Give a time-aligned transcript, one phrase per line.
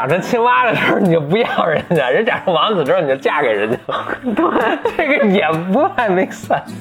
[0.00, 3.76] 长成青蛙的时候你就不要人家，人长成王子之后你就嫁给人家，
[4.34, 6.72] 对， 这个也不太 make sense。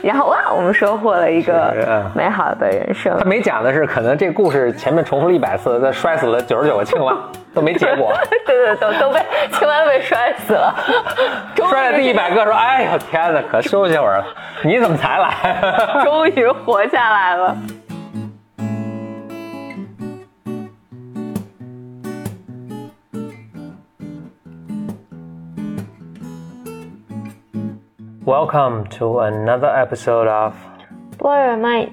[0.00, 3.24] 然后哇，我们收获了一个啊美好的人生他。
[3.24, 7.18] 没讲的是，可能这故事前面重复了一百次，他摔死了九十九个青蛙，
[7.58, 8.12] 都没结果。
[8.46, 9.20] 对对，都都被
[9.50, 10.72] 青蛙被摔死了，
[11.68, 14.26] 摔了第一百个说：“哎呦天哪，可休息会儿了。
[14.62, 16.04] 你怎么才来？
[16.04, 17.56] 终于活下来了。
[28.24, 30.54] Welcome to another episode of
[31.18, 31.88] Blow your mind，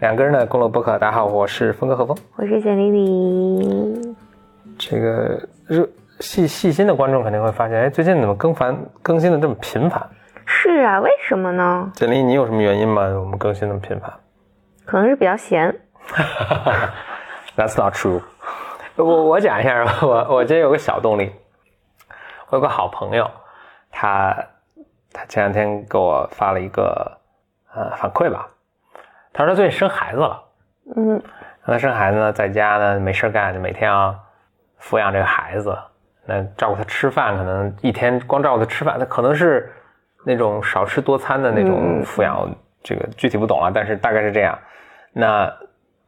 [0.00, 0.98] 两个人的公路博客。
[0.98, 2.14] 大家好，我是峰哥何峰。
[2.36, 4.07] 我是简丽丽。
[4.90, 5.86] 这个热
[6.20, 10.02] 细细心的观众肯定会发现，哎，最近怎么更繁更新的这么频繁？
[10.46, 11.92] 是啊，为什么呢？
[11.94, 13.02] 简历，你有什么原因吗？
[13.02, 14.10] 我们更新那么频繁
[14.86, 15.78] 可能是比较闲。
[17.54, 18.22] That's not true
[18.96, 19.24] 我。
[19.24, 21.30] 我讲一下，我我今天有个小动力。
[22.48, 23.30] 我有个好朋友，
[23.90, 24.34] 他
[25.12, 27.18] 他前两天给我发了一个
[27.74, 28.48] 呃反馈吧，
[29.34, 30.42] 他说他最近生孩子了。
[30.96, 31.22] 嗯，
[31.66, 34.18] 他生孩子呢，在家呢没事干，就每天要
[34.80, 35.76] 抚养这个孩子，
[36.24, 39.72] 那照顾他吃饭，可能一天光照顾他吃饭，他可能是
[40.24, 42.48] 那种少吃多餐的那种抚养，
[42.82, 44.58] 这个具体不懂啊，但是大概是这样。
[45.12, 45.52] 那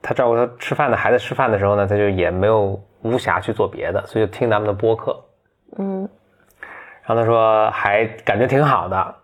[0.03, 5.19] 他照顾他吃饭的孩子吃饭的时候呢，他就也没有无暇去做别的，所以就听咱们的播客。
[5.79, 6.09] 嗯，
[7.03, 9.15] 然后他说还感觉挺好的，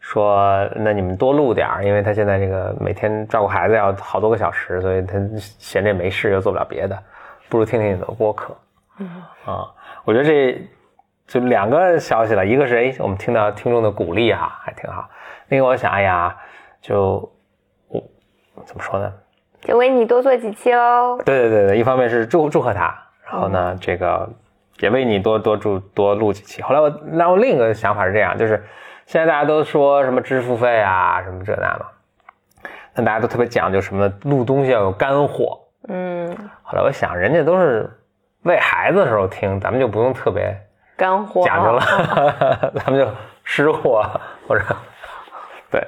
[0.00, 6.96] 说那你们多录点儿，因为他现在这个每天照顾孩子要好多个小时，所以他闲着也没事，又做不了别的，
[7.48, 8.56] 不如听听你的播客。
[8.98, 9.68] 嗯啊，
[10.04, 10.68] 我觉得这
[11.26, 15.02] 就两个消息了，一个是哎，我们听到听众的鼓励哈、还挺好；
[15.48, 16.36] 另一个我想，哎呀，
[16.80, 17.30] 就
[17.88, 18.02] 我
[18.64, 19.12] 怎么说呢？
[19.62, 21.18] 就为你多做几期喽。
[21.24, 24.28] 对对对对，一方面是祝祝贺他，然后呢，这个
[24.78, 26.62] 也为你多多祝多录几期。
[26.62, 28.64] 后来我，然后另一个想法是这样，就是
[29.06, 31.86] 现在大家都说什么知识付费啊，什么这那嘛，
[32.94, 35.58] 那大家都特别讲究什么录东西要有干货。
[35.88, 37.90] 嗯，后来我想，人家都是
[38.46, 40.56] 喂孩子的时候听，咱们就不用特别
[40.96, 41.82] 干货讲究了，
[42.74, 43.08] 咱们就
[43.42, 44.08] 湿货
[44.46, 44.64] 或者
[45.68, 45.84] 对，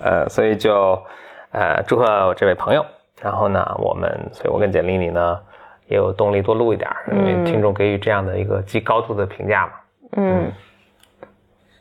[0.00, 1.02] 呃，所以就
[1.50, 2.86] 呃祝贺我这位朋友。
[3.20, 5.40] 然后呢，我们，所以我跟简历你呢
[5.88, 9.72] 也有动力多录一点儿，因为听众给予这样的一个极高度的评价嘛。
[10.12, 10.52] 嗯，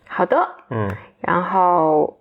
[0.07, 0.35] 好的。
[0.71, 0.89] 嗯，
[1.21, 2.16] 然后，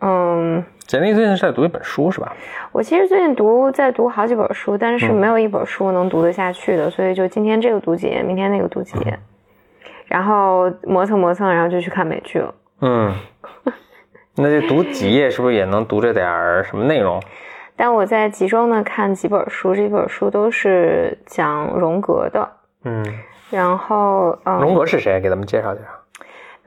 [0.00, 2.34] 嗯，简历最近是在读一本书是吧？
[2.72, 9.18] 我其实最近读在读好几本书，但是没有一本书能读得下去的，所以就今天这个读几页，明天那个读几页，
[10.06, 12.54] 然后磨蹭磨蹭，然后就去看美剧了。
[12.80, 13.14] 嗯，
[14.36, 17.22] 那就读几页是不是也能读着点儿什么内容？
[17.76, 22.48] 但我在集中的看几本书，这几本书都是讲荣格的。
[22.84, 23.04] 嗯，
[23.50, 25.20] 然后，嗯，荣格是谁？
[25.20, 25.88] 给咱们介绍介绍。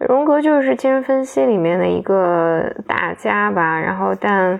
[0.08, 4.59] 荣格就是精神分析里面的一个大家吧，然后但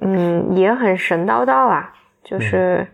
[0.00, 2.86] 嗯也很神叨叨啊，就是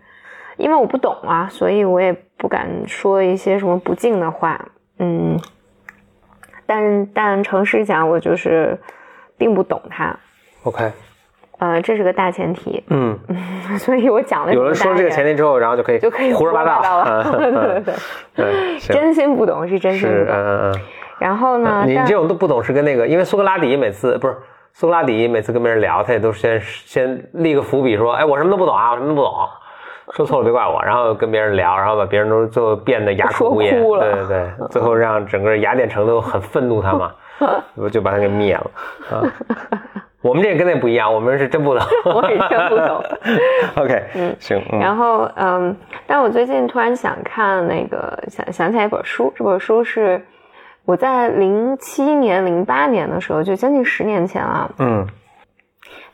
[0.57, 4.67] 因为我不懂啊，所以我也不敢说一些什么不敬的话，
[4.99, 5.39] 嗯，
[6.67, 8.79] 但但诚实讲，我就是
[9.37, 10.17] 并不懂他
[10.63, 10.93] ，OK，
[11.59, 13.19] 呃，这是个大前提，嗯，
[13.79, 17.85] 所以我讲了有人说这个前提之后，然后就可以就可以胡说八道了，对对嗯
[18.35, 20.81] 对， 真心不懂是真心是不懂，嗯嗯
[21.19, 24.37] 然后呢，嗯，你这种都不懂是跟那个，因为苏格拉底每次不是
[24.73, 29.33] 苏格拉底每次跟别人聊，他也都先先立个伏笔说，哎，我什么都不懂啊，我什么都不懂，
[30.13, 34.27] 说错了别怪我，然后跟别人聊，然后把别人都最后变得哑口无言，了 对对
[34.59, 37.13] 对，最后让整个雅典城都很愤怒他嘛，
[37.75, 38.71] 我 就把他给灭了
[39.11, 39.23] 啊。
[40.25, 43.05] 我们这跟那不一样，我们是真不懂，我也真不懂。
[43.77, 44.03] OK，
[44.41, 44.81] 行，嗯。
[44.81, 45.77] 然后，嗯，
[46.07, 50.19] 但我最近突然想看那个，想想起来一本书，这本书是
[50.85, 54.71] 我在零七年、零八年的时候，就将近十年前了。
[54.79, 55.07] 嗯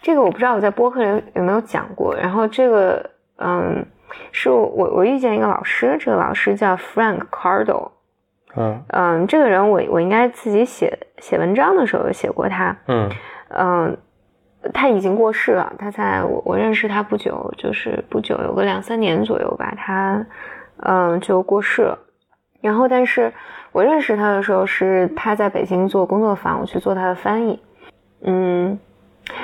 [0.02, 2.14] 这个我不知道我在播客里有没有讲过。
[2.14, 3.84] 然后这个，嗯，
[4.32, 7.90] 是我我遇见一个老师，这个老师叫 Frank Cardo。
[8.56, 12.76] 嗯嗯，这个人我我应该自己写写文章的时候有写过他。
[12.86, 13.10] 嗯
[13.50, 13.96] 嗯，
[14.72, 20.24] 他已经过世了，他在我我认识他不久，就是不久有个两三年左右吧，他
[20.78, 21.98] 嗯就过世了。
[22.62, 23.32] 然后，但是
[23.72, 27.62] 我认识他的时候是他在北京做工作坊，我去做他的翻译。
[28.22, 28.78] 嗯，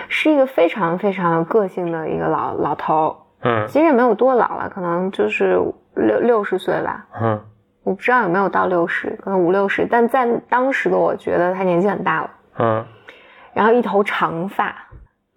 [0.08, 3.16] 是一个非常非常有个性的一个老老头儿。
[3.42, 5.60] 嗯其实也没有多老了，可能就是
[5.94, 7.06] 六六十岁吧。
[7.20, 7.40] 嗯
[7.84, 12.30] 我不知道有没有到六十，可能五六十，但在当时的我觉得他年纪很大了。
[12.58, 12.84] 嗯
[13.54, 14.74] 然后一头长发，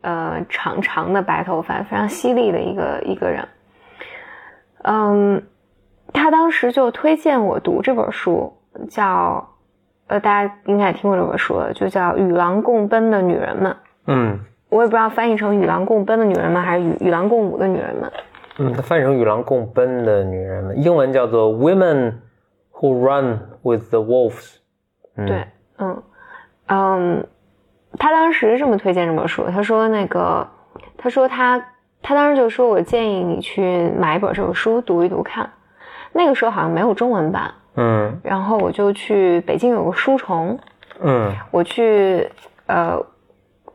[0.02, 3.48] 呃，长长的白头发，非常犀利的一个一个人。
[4.82, 5.44] 嗯，
[6.12, 9.50] 他当时就推荐我读这本书，叫
[10.08, 13.72] 呃，大家应该也听过这本书了，就叫《与狼共奔的女人们》。
[14.08, 14.40] 嗯
[14.70, 18.12] 我也不知道翻译成“与狼共奔的女人们”还是与“与狼共舞的女人们
[18.60, 22.14] 嗯，它翻译成与狼共奔的女人们，英文叫做 Women
[22.74, 24.58] Who Run with the Wolves。
[25.16, 25.26] 嗯”。
[25.28, 25.48] 对，
[25.80, 26.04] 嗯
[26.68, 27.28] 嗯，
[27.98, 30.48] 他当时这么推荐这本书，他说那个，
[30.98, 31.60] 他说他
[32.04, 35.50] 他当时就说我建议你去买一本这本书读一读看。
[36.12, 38.20] 那个时候好像没有中文版，嗯。
[38.22, 40.60] 然后我就去北京有个书虫，
[41.02, 41.34] 嗯。
[41.50, 42.30] 我去
[42.68, 43.00] 呃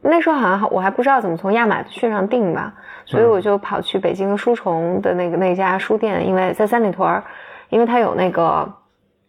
[0.03, 2.75] 那时候好像我还不知道怎么从亚马逊上订吧，
[3.07, 7.25] 所以我就跑去北京的书虫的那个那家书店，因为在三里屯儿，
[7.71, 8.71] 因为他有那个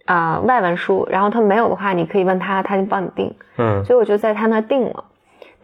[0.06, 5.04] 啊、外文书，然后他没有的话，你可以问他，他就帮你订，嗯，所以我就在他那订了，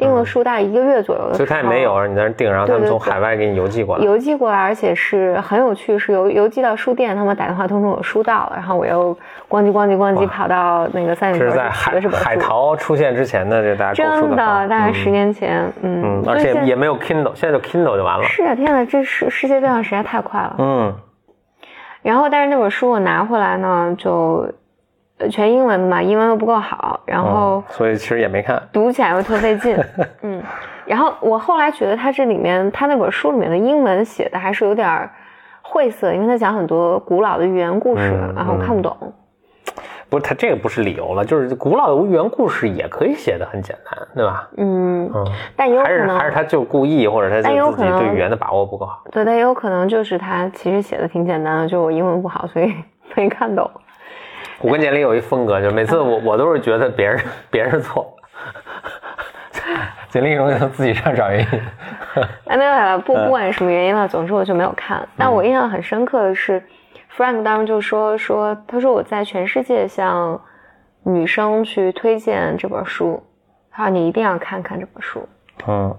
[0.01, 4.03] 订了书大概一个月左右的时候，所以他也没有，你在那订，然后他们从海外给你邮寄过来。
[4.03, 9.15] 邮寄过来，而且是很有趣，是邮邮寄到书店，他们打电话通知我书到了，然后我又
[9.47, 18.23] 咣叽咣叽咣叽跑到那个三里屯是在海淘出现之前的这大家真的大概十年前，嗯而且也没有 Kindle，现在就 Kindle 就完了。
[18.23, 20.55] 是啊，天呐，这世世界变化实在太快了。
[20.57, 20.93] 嗯
[22.03, 24.51] 然后，但是那本书我拿回来呢，就呃
[25.29, 28.61] 全英文嘛，英文又不够好，然后哦所以其实也没看。
[28.71, 29.77] 读起来又特费劲。
[30.23, 30.41] 嗯，
[30.85, 35.09] 然后我后来觉得他这里面，他那本书里面的英文写的还是有点
[35.61, 38.95] 晦涩，因为他讲很多古老的寓言故事，嗯然后我看不懂。
[40.09, 44.45] 不是，他这个不是理由了，就是古老的寓言故事也可以写的很简单，对吧？
[44.57, 45.25] 嗯，嗯，
[45.55, 49.01] 但也有可能还是他就故意，或者他自己对语言的把握不够好。
[49.09, 52.73] 对，但也有可能就是他其实写的挺简单的，就我英文不好，所以
[53.15, 53.71] 没看懂。
[54.61, 57.19] 我跟简历有一风格，就每次我我都是觉得别人
[57.49, 58.15] 别人错，
[60.09, 61.61] 简历容易从自己上找原因。
[62.45, 65.07] 哎，没有不不管什么原因了，总之我就没有看。
[65.17, 66.61] 但我印象很深刻的是
[67.17, 70.39] ，Frank 当时就说说，他说我在全世界向
[71.03, 73.23] 女生去推荐这本书，
[73.71, 75.27] 他说你一定要看看这本书。
[75.67, 75.97] 嗯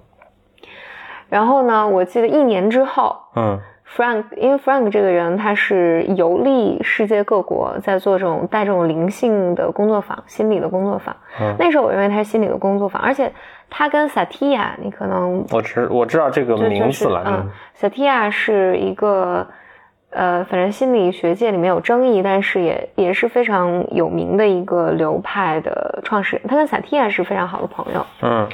[1.28, 3.58] 然后呢，我记得一年之后嗯
[3.96, 11.14] ，Frank 因为 Frank 这个人他是游历世界各国，在做这种带这种灵性的工作坊、心理的工作坊。
[11.40, 13.32] 嗯那时候我认为他是心理的工作坊，而且
[13.70, 17.24] 他跟 Satya，你可能我知我知道这个名字了。
[17.24, 19.46] 就是、嗯，Satya 是一个
[20.10, 26.44] 呃，反正心理学界里面有争议，但是也也是非常有名的一个流派的创始人。
[26.46, 28.06] 他跟 Satya 是非常好的朋友。
[28.20, 28.48] 嗯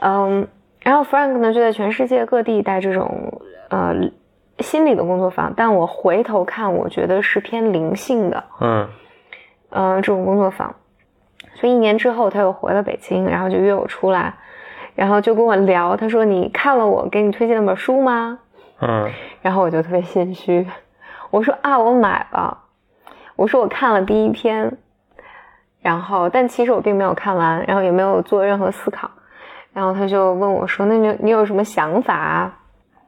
[0.00, 0.48] 嗯，
[0.82, 3.94] 然后 Frank 呢就在全世界各地带这种呃
[4.60, 8.88] 心理的工作坊，但我回头看，我觉得是偏灵性的，嗯
[9.70, 10.74] 呃，这种工作坊。
[11.54, 14.34] 所以一年之后，他又回了北京，然后就约我出来，
[14.94, 18.38] 然后就跟我聊，他说：“你看了我给你推荐那本书吗？”
[18.80, 20.66] 嗯然后我就特别心虚，
[21.30, 22.58] 我说啊，我买了，
[23.36, 24.76] 我说我看了第一篇，
[25.80, 29.10] 然后但其实我并没有看完，然后也没有做任何思考，
[29.72, 32.58] 然后他就问我说，那你你有什么想法啊？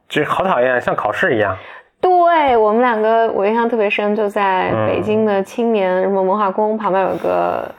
[0.07, 1.57] 这好讨厌，像考试一样。
[1.99, 7.69] 对我们两个，我印象特别深，就在嗯北京的青年什么文化宫旁边有个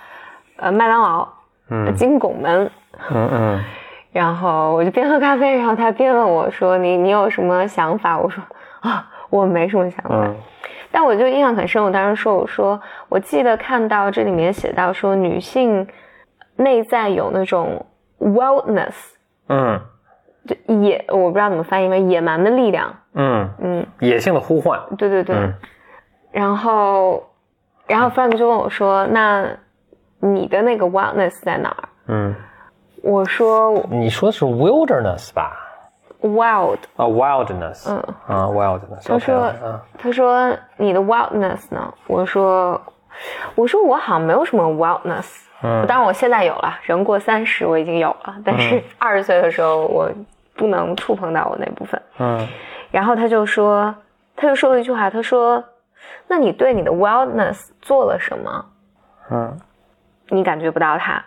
[0.56, 1.28] 呃麦当劳，
[1.70, 2.70] 嗯金拱门，
[3.10, 3.64] 嗯嗯
[4.10, 8.42] 然后我就边喝咖啡，然后他边问我说：“你你有什么想法？”我说
[8.80, 10.10] ：“啊，我没什么想法。
[10.10, 10.36] 嗯
[10.90, 12.80] 但我就印象很深，我当时说：“我说
[13.10, 15.86] 我记得看到这里面写到说女性
[16.56, 17.84] 内在有那种
[18.18, 18.94] wellness，
[19.50, 19.97] 嗯就
[20.66, 22.94] 野，我不知道怎么翻译为，野蛮的力量。
[23.14, 24.80] 嗯，嗯，野性的呼唤。
[24.96, 25.36] 对对对。
[25.36, 25.54] 嗯
[26.30, 27.22] 然后，
[27.86, 29.48] 然后 Frank 就问我说：“那
[30.20, 32.34] 你的那个 wildness 在哪儿嗯，？”
[33.02, 35.56] 我说你说的是 wilderness 吧
[36.20, 36.78] ？：“wild。
[36.96, 37.90] 啊，wildness。
[37.90, 39.08] 嗯啊，wilderness。
[39.08, 39.52] 他说
[39.96, 41.92] 他说你的 wildness 呢？
[42.06, 42.78] 我说，
[43.54, 45.46] 我说我好像没有什么 wildness。
[45.62, 50.10] 嗯当然我现在有了，人过三十我已经有了，但是二十岁的时候我
[50.58, 52.02] 不能触碰到我那部分。
[52.18, 52.46] 嗯
[52.90, 53.94] 然后他就说，
[54.36, 55.62] 他就说了一句话，他说
[56.28, 58.64] ：“那你对你的 wildness 做了什么？
[59.30, 59.56] 嗯
[60.30, 61.24] 你感觉不到它？”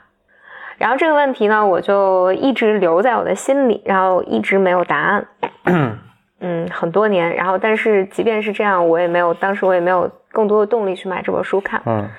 [0.78, 5.28] 然后这个问题呢，我就一直留在我的心里，然后一直没有答案。
[6.44, 7.36] 嗯，很多年。
[7.36, 11.80] 然后，但是即便是这样，我也没有，当时我也没有更多的动力去买这本书看。
[11.86, 12.10] 嗯，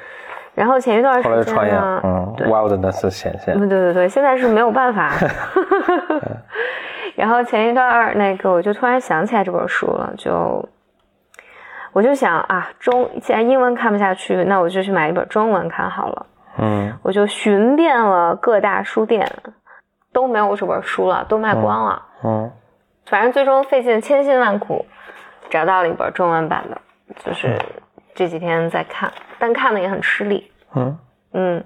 [0.54, 5.11] 然后前一段时后来就间传言，呢，嗯对，wildness 显现，对对对，现在是没有办法。
[7.14, 10.69] 然后前一段儿那个，我就突然想起来这本书了，就
[11.92, 16.26] 我就想啊，中既然英文看不下去，那我就去买一本中文看好了。
[16.59, 19.31] 嗯我就寻遍了各大书店，
[20.12, 22.02] 都没有这本书了，都卖光了。
[22.25, 22.50] 嗯
[23.07, 24.85] 反正最终费尽千辛万苦，
[25.50, 26.81] 找到了一本中文版的，
[27.25, 27.59] 就是
[28.14, 30.50] 这几天在看，但看的也很吃力。
[30.75, 30.99] 嗯。
[31.35, 31.64] 嗯，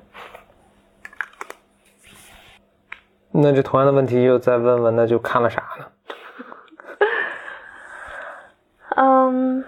[3.39, 5.87] 那这同样的问题又再问问，那就看了啥呢？
[8.97, 9.65] 嗯，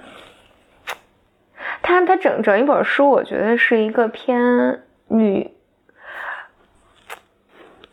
[1.82, 5.54] 他他整整一本书，我觉得是一个偏女。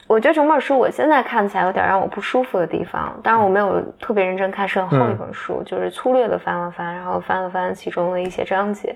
[0.07, 8.95] 我觉得整本书我现在看起来有点让我不舒服的地方，当然我没有特别认真看，是很厚一本书，就是粗略的翻了翻，然后翻了翻其中的一些章节。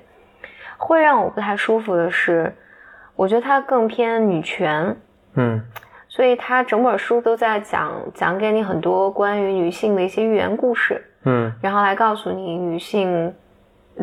[0.78, 2.56] 会让我不太舒服的是，
[3.16, 4.96] 我觉得它更偏女权，
[5.34, 5.62] 嗯
[6.10, 11.02] 所以它整本书都在讲讲给你很多关于女性的一些寓言故事。
[11.24, 13.34] 嗯然后来告诉你女性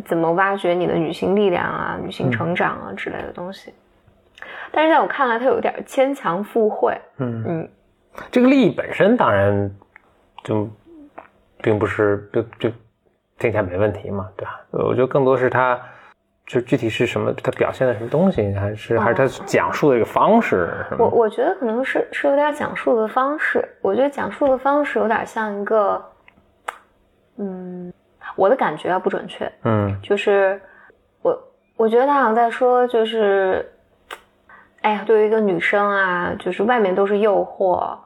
[0.05, 3.75] 怎么挖掘你的女性力量啊、女性成长啊之类的东西。
[4.71, 6.97] 但是在我看来，它有点牵强附会。
[7.17, 7.69] 嗯，嗯，
[8.31, 9.71] 这个利益本身当然
[10.45, 10.69] 就
[11.63, 12.71] 并不是就就
[13.39, 14.61] 听起来没问题嘛，对吧？
[14.71, 15.81] 呃我觉得更多是它
[16.47, 20.73] 就具体是什么，它表现的什么东西，还是还是它讲述的一个方式？
[20.97, 23.69] 我我觉得可能是是有点讲述的方式。
[23.83, 26.03] 我觉得讲述的方式有点像一个，
[27.39, 27.93] 嗯，
[28.37, 30.61] 我的感觉啊不准确，嗯就是
[31.23, 31.37] 我
[31.77, 33.69] 我觉得他好像在说，就是，
[34.83, 37.99] 哎呀，对于一个女生啊，就是外面都是诱惑，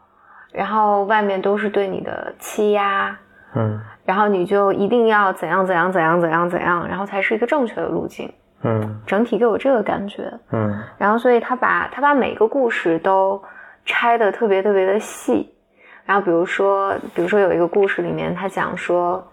[0.51, 3.19] 然后外面都是对你的欺压，
[3.55, 3.81] 嗯。
[4.05, 8.33] 然后你就一定要怎样怎样怎样怎样怎样，然后才是一个正确的路径。
[8.63, 9.01] 嗯。
[9.07, 10.77] 整体给我这个感觉，嗯。
[10.99, 13.41] 然后所以他把他把每个故事都
[13.85, 15.53] 拆的特别特别的细，
[16.05, 19.27] 然后比如说比如说有一个故事里面他讲说，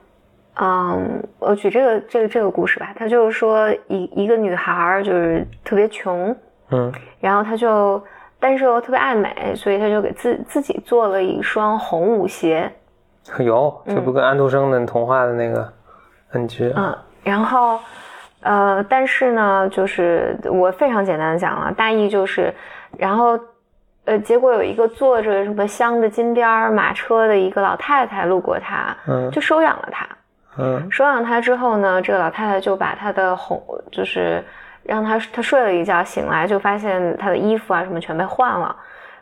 [0.60, 6.36] 嗯，我举这个这个这个故事吧，他就是说一一个女孩儿就是特别穷，
[6.72, 6.92] 嗯。
[7.20, 8.02] 然后她就
[8.40, 12.72] 但是又特别爱美，所以她就给自自己做了一双红舞鞋，
[13.40, 15.68] 有，这不跟安徒生的童话的那个
[16.32, 17.80] 恩居，嗯，然后，
[18.42, 22.54] 呃，但是呢，就是我非常简单的讲了，大意就是，
[22.98, 23.38] 然后，
[24.06, 30.08] 呃，结果有一个坐着什么镶着金边儿马车的一个老太太路过他，嗯就收养了他。
[30.60, 34.44] 嗯收养他之后呢，这个老太太就把他的红，就是
[34.84, 38.76] 让他他睡了一觉，醒来就发现他的衣服啊什么全被换了。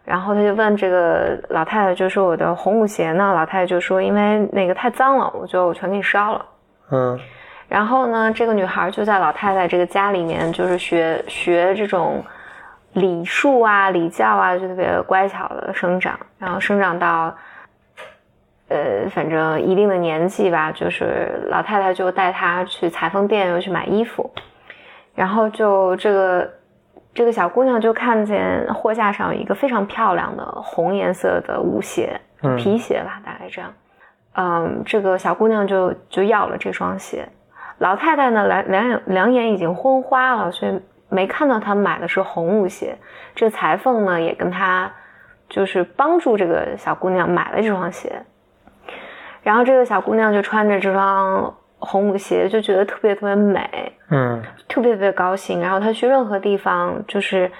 [0.06, 3.34] 然后他就问这个老太太，就说我的红舞鞋呢？
[3.34, 6.46] 老太太就说因为那个太脏了，我就全给你烧了。
[6.92, 7.20] 嗯
[7.68, 12.24] 然后呢，这个女孩就在老太太这个家里面，就是学学这种
[12.94, 17.36] 礼数啊、礼教啊，就特别乖巧的生长，然后生长到，
[18.70, 24.32] 呃，反正一定的年纪吧，就是老太太就带她去裁缝店又去买衣服，
[25.16, 26.48] 然后就这个
[27.16, 33.74] 这个小姑娘就看见货架上有一个非常漂亮的红颜色的舞鞋，嗯皮鞋吧，大概这样。
[34.34, 37.30] 嗯，这个小姑娘就就要了这双鞋。
[37.78, 42.98] 老太太呢，两两眼两眼已经昏花了，所以没看到她买的是红舞鞋。
[43.34, 44.92] 这裁缝呢，也跟她
[45.48, 48.24] 就是帮助这个小姑娘买了这双鞋。
[49.42, 55.62] 然后这个小姑娘就穿着这双红舞鞋，就觉得特别特别美，嗯特别特别高兴。
[55.62, 57.52] 然后她去任何地方，就是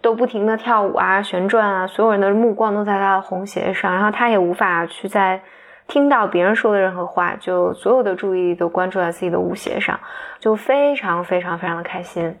[0.00, 5.40] 都不停的跳舞啊、旋转啊，所有人的目光都在她的红鞋上，然后她也无法去在
[5.86, 9.98] 听到别人说的任何话，就所有的注意力都关注在自己的舞鞋上，
[10.38, 12.36] 就非常非常非常的开心。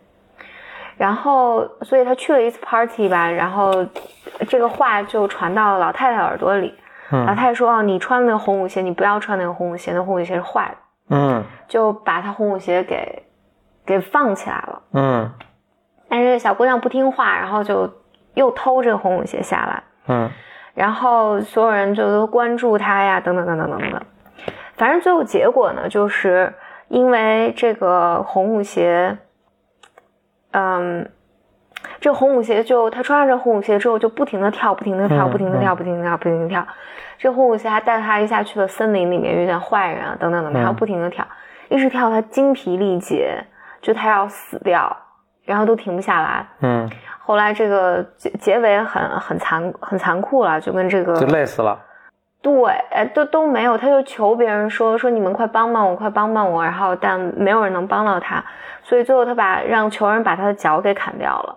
[0.98, 3.84] 然后，所以他去了一次 party 吧，然后
[4.46, 6.74] 这个话就传到了老太太耳朵里。
[7.10, 10.76] 嗯老太太说：“哦，你穿那个红舞鞋，你不要穿那个红舞鞋，那红舞鞋是坏的。”
[11.14, 13.22] 嗯就把她红舞鞋给
[13.84, 14.82] 给放起来了。
[14.92, 15.30] 嗯
[16.08, 17.90] 但是小姑娘不听话，然后就
[18.34, 20.30] 又偷这个红舞鞋下来，嗯
[20.74, 24.02] 然后所有人就都关注她呀，等等等等等等等。
[24.74, 26.54] 反正最后结果呢，就是
[26.88, 29.18] 因为这个红舞鞋，
[30.52, 31.10] 嗯，
[32.00, 36.66] 这个红舞鞋就她穿上这红舞鞋之后，就不停的跳，不停的跳，嗯不停的跳，不停的跳，不停的跳。
[37.18, 41.26] 这红舞鞋还带她一下去了森林里面，遇见坏人啊，等等等等，嗯然后不停的跳，
[41.68, 43.44] 一直跳她精疲力竭，
[43.80, 44.94] 就她要死掉，
[45.44, 46.46] 然后都停不下来。
[46.60, 46.90] 嗯
[47.24, 51.78] 后来这个结结尾很很残很残酷了，就跟这个就累死了。
[52.42, 52.52] 对，
[52.90, 58.44] 哎，都都没有，他就求别人说说你们快帮帮我，快帮帮我，然后但没有人能帮到他，
[58.82, 61.56] 所以最后他把让求人把他的脚给砍掉了，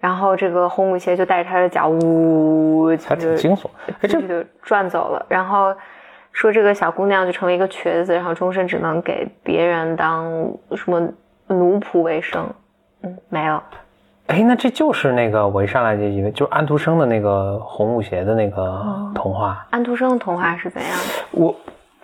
[0.00, 3.66] 然后这个红舞鞋就带着他的脚呜，还挺惊悚。
[4.00, 5.74] 哎，这就转走了，然后
[6.32, 10.24] 说这个小姑娘就成为一个瘸子，然后终身只能给别人当
[10.76, 11.00] 什么
[11.48, 12.48] 奴仆为生。
[13.02, 13.60] 嗯，没有。
[14.26, 19.66] 哎，那这就是那个我一上来就以为就是安徒生的那个红舞鞋的那个童话。
[19.70, 21.24] 安徒生的童话是怎样的？
[21.32, 21.56] 我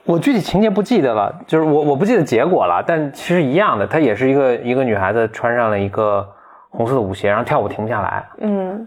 [0.04, 6.26] 我具体情节不记得了，就是我我不记得结果了，但其实一样的，她也是一个一个女孩子穿上了一个
[6.76, 8.28] 红色的舞鞋，然后跳舞停不下来。
[8.38, 8.86] 嗯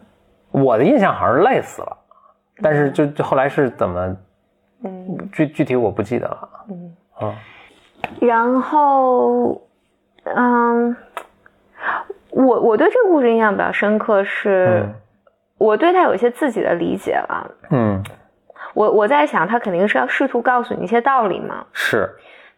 [0.52, 1.98] 我的印象好像是累死了，
[2.62, 4.16] 但是就就后来是怎么
[4.84, 6.50] 嗯具具体我不记得了。
[6.70, 6.96] 嗯。
[7.20, 7.34] 啊，
[8.20, 9.60] 然后，
[10.24, 10.96] 嗯，
[12.30, 14.94] 我我对这个故事印象比较深刻是，嗯
[15.58, 17.52] 我对他有一些自己的理解了。
[17.72, 18.04] 嗯，
[18.76, 21.66] 我我在想，他肯定是要试图告诉你一些道理嘛。
[21.74, 22.08] 是，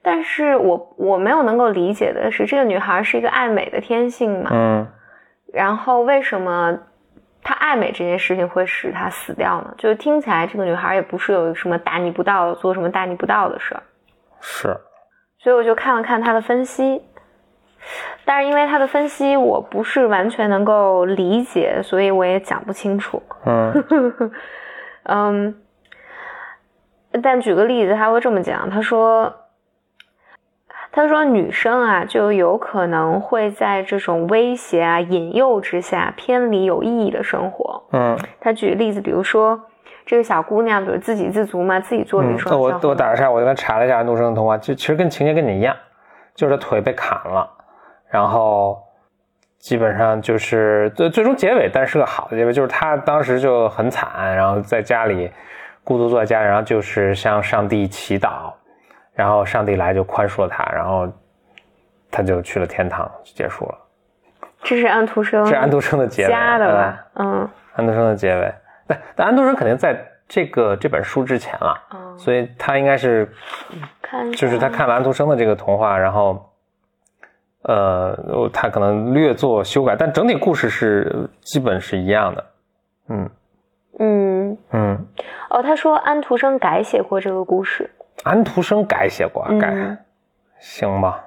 [0.02, 4.88] 但是我我没有能够理解的是，这个女孩是一个爱美的天性嘛，嗯
[5.54, 6.78] 然后为什么
[7.44, 9.74] 她爱美这件事情会使她死掉呢？
[9.78, 13.84] 就是听起来这个女孩也不是有什么大逆不道，做什么大逆不道的事儿。
[14.40, 14.78] 是，
[15.40, 17.02] 所以我就看了看他的分析，
[18.26, 23.22] 但是因为他的分析我不是完全能够理解，所以我也讲不清楚。
[23.46, 24.32] 嗯
[25.04, 25.62] 嗯，
[27.24, 29.34] 但举个例子，他会这么讲，他说，
[30.92, 37.84] 他说女生啊，就有可能会在这种威胁啊、引诱之下偏离有意义的生活。
[37.92, 38.18] 嗯。
[38.40, 39.60] 他举例子，比如说
[40.06, 45.76] 这个小姑娘，比如自给自足嘛，自己做了一嗯，双那我我打个岔，我刚才查了一下安徒生的童话，就其实跟情节跟你一样，
[46.34, 47.48] 就是腿被砍了，
[48.10, 48.82] 然后
[49.60, 55.30] 基本上就是最最终结尾，但是个好的结尾，就是他当时就很惨，然后在家里
[55.84, 58.52] 孤独坐在家里，然后就是向上帝祈祷，
[59.20, 61.06] 然后上帝来就宽恕了他，然后
[62.10, 63.78] 他就去了天堂，就结束了。
[64.64, 67.06] 这是安徒生，这是安徒生的结尾，加的吧？
[67.16, 68.54] 嗯安徒生的结尾，
[68.88, 73.30] 但但安徒生肯定在这个这本书之前了，嗯，所以他应该是
[74.02, 76.50] 看就是他看了安徒生的这个童话，然后，
[77.64, 82.46] 呃，他可能略作修改，但整体故事是基本是一样的。
[83.10, 83.30] 嗯
[84.00, 85.06] 嗯嗯，
[85.50, 87.90] 哦，他说安徒生改写过这个故事。
[88.24, 89.98] 安徒生改写过，改、嗯
[90.60, 91.24] 行吧？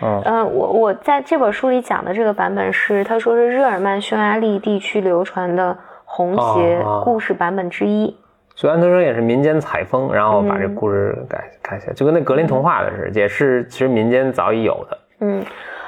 [0.00, 8.16] 嗯呃，我我在这本书里讲的这个版本是，他说是日耳曼匈牙利地区流传的红鞋故事版本之一。
[8.54, 14.98] 所以安徒生也是民间采风，然后把这嗯故事改改写，就跟那格林童话的似的，也是其实民间早已有的。
[15.20, 15.44] 嗯，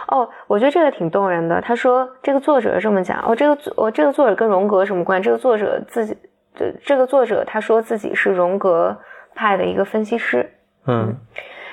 [0.09, 1.61] 哦，我觉得这个挺动人的。
[1.61, 5.25] 他说这个作者这么讲，哦，这个作哦这个作者跟荣格什么关系？
[5.25, 6.17] 这个作者自己，
[6.55, 8.97] 这这个作者他说自己是荣格
[9.35, 10.51] 派的一个分析师。
[10.87, 11.17] 嗯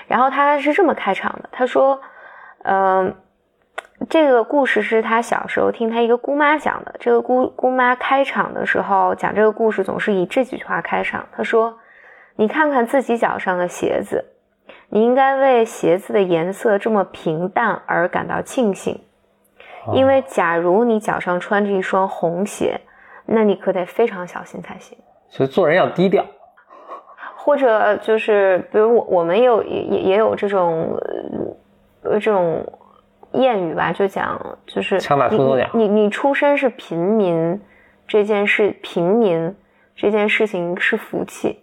[0.08, 2.02] 然后他是这么开场的，他说，
[2.64, 3.16] 嗯、
[4.10, 6.94] 这个故事是他小时候听他一个姑妈讲的。
[7.00, 11.26] 这个姑姑妈开场的时候讲这个故事，总是以这几句话开场。
[11.32, 11.80] 他说
[12.36, 14.26] ：“你看看自己脚上的鞋子，
[14.90, 19.02] 你应该为鞋子的颜色这么平淡而感到庆幸，
[19.94, 22.82] 因为假如你脚上穿着一双红鞋，
[23.26, 24.98] 那你可得非常小心才行。”
[25.30, 26.26] 所以做人要低调。
[27.44, 30.96] 或者就是，比如我我们也有也也也有这种
[32.04, 32.64] 呃这种
[33.34, 37.60] 谚语吧，就讲就是枪打出头鸟你你你出身是平民
[38.08, 39.56] 这件事，平民
[39.96, 41.60] 这件事情是福气。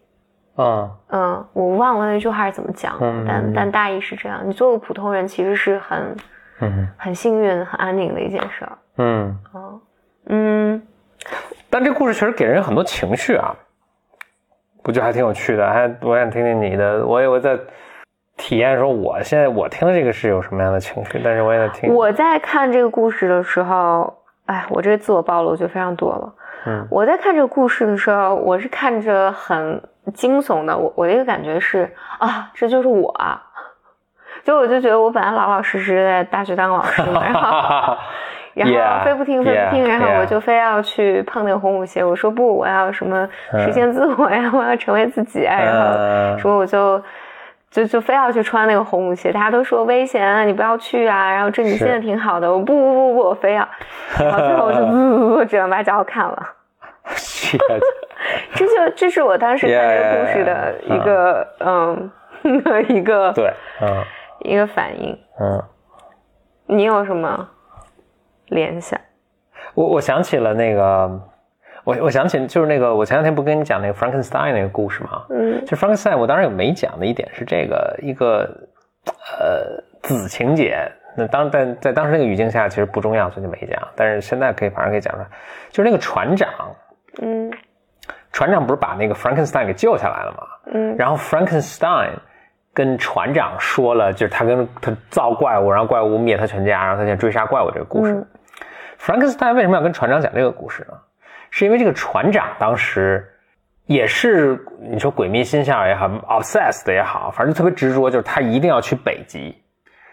[0.56, 4.40] 嗯嗯，我忘了那句话是怎么讲，嗯但但大意是这样。
[4.44, 6.16] 你做个普通人，其实是很
[6.60, 8.78] 嗯很幸运、很安宁的一件事儿。
[8.96, 9.80] 嗯，嗯
[10.26, 10.82] 嗯
[11.70, 13.54] 但这故事确实给人很多情绪啊，
[14.88, 15.68] 不就还挺有趣的？
[15.68, 17.58] 还我想听听你的，我也我在
[18.38, 21.94] 体验说，我现在我听的这个是有什么样的情绪，但是我也在听。
[21.94, 24.10] 我在看这个故事的时候，
[24.46, 26.34] 哎，我这个自我暴露就非常多了。
[26.64, 29.78] 嗯我在看这个故事的时候，我是看着很
[30.14, 30.74] 惊悚的。
[30.74, 33.42] 我我的一个感觉是啊，这就是我啊！
[34.42, 37.94] 就我就觉得我本来老老实实在大学当老师嘛，然后
[38.66, 42.04] 然后非不听非不听然后我就非要去碰那个红舞鞋。
[42.04, 43.28] 我说不，我要什么
[43.64, 47.02] 实现自我呀， 我要成为自己啊，然后嗯说我就
[47.70, 51.30] 就就非要去穿那个红舞鞋，大家都说危险啊，你不要去啊。
[51.30, 53.68] 然后这你现在挺好的，我不不不不，我非要。
[54.18, 56.48] 然后最后我就不不不，只能把脚看了。
[58.54, 62.10] 这就这是我当时看这个故事的一个嗯
[62.88, 64.04] 一个对，嗯
[64.40, 65.18] 一个反应。
[65.40, 65.62] 嗯，
[66.66, 67.48] 你有什么
[68.48, 69.00] 联想？
[69.74, 71.20] 我我想起了那个，
[71.84, 75.24] 我我想起就是那个，我前两天不跟你讲那个 Frankenstein 那个故事吗？
[75.30, 78.48] 嗯就 Frankenstein，我当时有没讲的一点是这个一个
[79.38, 80.90] 呃子情节。
[81.16, 83.88] 那当但在当时那个语境下，其实不重要，所以就没讲。
[83.96, 85.26] 但是现在可以，反正可以讲出来。
[85.70, 86.48] 就是那个船长，
[87.22, 87.50] 嗯
[88.32, 90.38] 船长不是把那个 Frankenstein 给救下来了吗？
[90.72, 92.10] 嗯然后 Frankenstein
[92.72, 98.12] 跟船长说了，就是他跟他造怪物，然后怪物灭他全家，然后他现在追杀怪物这个故事。
[98.12, 98.26] 嗯
[99.00, 100.94] Frankenstein 为什么要跟船长讲这个故事呢？
[101.50, 103.26] 是因为这个船长当时
[103.86, 109.56] 也是你说鬼迷心窍也好，obsessed 也好，反正特别执着，就是他一定要去北极。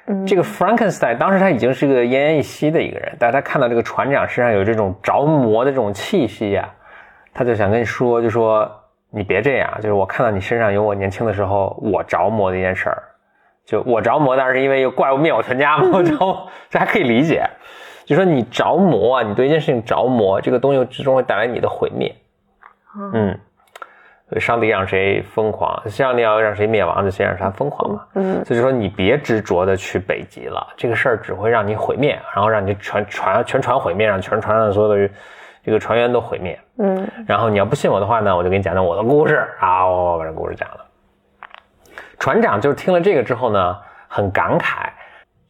[0.07, 6.69] 嗯，这个 Frankenstein 当时他已经是个奄奄一息的一个人，但是他看到这个船长身上有这种着魔的这种气息呀、
[7.33, 8.71] 他就想跟你说，就说
[9.09, 13.03] 你别这样，就是我看到你身上有我年轻的时候我着魔的一件事儿，
[13.65, 16.03] 就我着魔当然是因为有怪物灭我全家嘛，我
[16.69, 17.43] 这还可以理解，
[18.05, 22.15] 就说你着魔啊，你对一件事情着魔，这个东西最终会带来你的毁灭，
[23.13, 23.37] 嗯。
[24.39, 28.03] 上帝让谁疯狂，上帝要让谁灭亡，就先让他疯狂嘛。
[28.15, 35.13] 嗯所以说你别执着的去北极了，这个事儿只会让你毁灭，然后让你全船全船毁灭，让全船上所有的
[35.63, 36.59] 这个船员都毁灭。
[36.79, 40.79] 嗯然后你要不信我的话呢，我就给你讲讲我的故事啊，我把这故事讲了。
[42.17, 44.89] 船长就是听了这个之后呢，很感慨，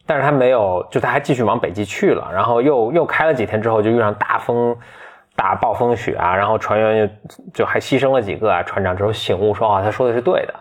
[0.05, 4.75] 但是他没有，就他还继续往北极去了，然后又又开了几天之后，就遇上大风。
[5.37, 8.63] 大暴风雪啊，然后船员就就还牺牲了几个啊。
[8.63, 10.53] 船长之后醒悟说啊，他说的是对的，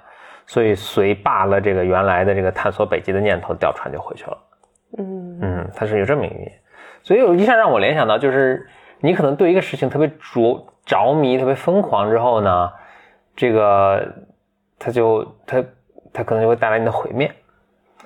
[0.47, 4.39] 所以随罢了这个原来的这个探索北极的念头，调船就回去了。
[4.99, 6.53] 嗯嗯，他是有这么一个原因，
[7.05, 12.73] 所以有一下让我联想到，就是你可能对一个事情特别着着迷、特别疯狂之后呢，
[13.37, 14.05] 这个
[14.77, 15.65] 他就他
[16.13, 17.33] 他可能就会带来你的毁灭。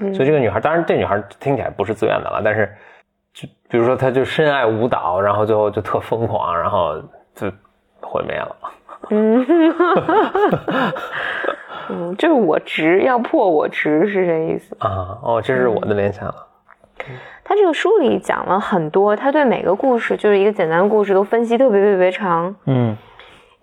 [0.01, 2.73] 嗯所以这个女孩，当然这女孩听起来不是自愿的了，但是
[3.33, 6.97] 就比如说她就深爱舞蹈，然后最后就特疯狂，然后
[7.35, 7.51] 就
[8.01, 8.57] 毁灭了。
[9.11, 9.47] 嗯，
[11.91, 14.77] 嗯， 就是我执要破我执是这意思。
[14.81, 16.35] 啊，哦，这是我的联想了。
[17.45, 22.95] 他这个书里讲了很多，他对每个故事就是一个简单的故事都分析特别特别长，嗯，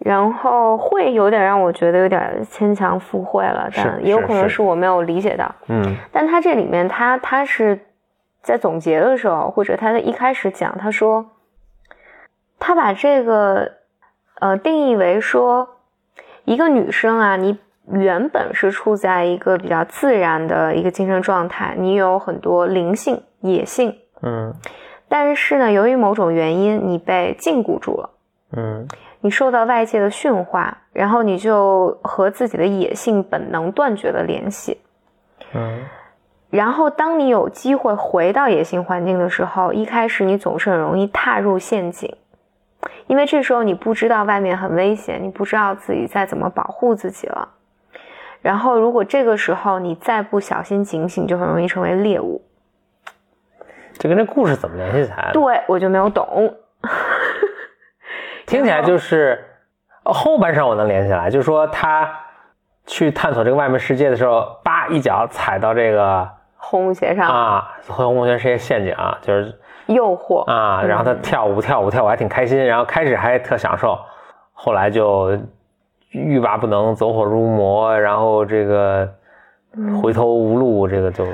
[0.06, 5.52] 然后会有点让我觉得有点牵强附会了，但也有可能是是我没有理解到。
[5.68, 7.80] 嗯但他这里面他他是
[8.44, 11.26] 在总结的时候，或者他在一开始讲，他说
[12.60, 13.72] 他把这个
[14.39, 15.68] 呃定义为说
[16.44, 24.54] 一个女生啊，你原本是处在一个比较自然的一个精神状态，你有很多灵性、野性，嗯
[25.10, 28.12] 但是呢，由于某种原因，你被禁锢住了。
[28.56, 28.88] 嗯
[29.26, 34.80] 你受到外界的驯化，然后你就和自己的野性本能断绝了联系。
[35.52, 35.84] 嗯
[36.52, 42.16] 然后，当你有机会回到野性环境的时候，一开始你总是很容易踏入陷阱，
[43.08, 47.50] 因为这时候你不知道外面很危险，你不知道自己在怎么保护自己了。
[48.44, 52.44] 然后，如果这个时候你再不小心警醒，就很容易成为猎物。
[53.98, 55.32] 这跟这故事怎么联系起来？
[55.34, 56.54] 对我就没有懂。
[58.45, 59.43] 听起来就是
[60.03, 62.10] 呃后半生我能连起来，就是说他
[62.86, 67.27] 去探索这个外面世界的时候，叭一脚踩到这个红舞鞋上。
[67.27, 70.43] 啊，红红鞋是一个陷阱啊，就是诱惑。
[70.43, 73.97] 啊，然后他跳舞跳舞跳舞还挺开心，然后开始还特享受，
[74.53, 75.38] 后来就
[76.12, 79.10] 欲罢不能，走火入魔，然后这个
[80.01, 81.25] 回头无路，这个就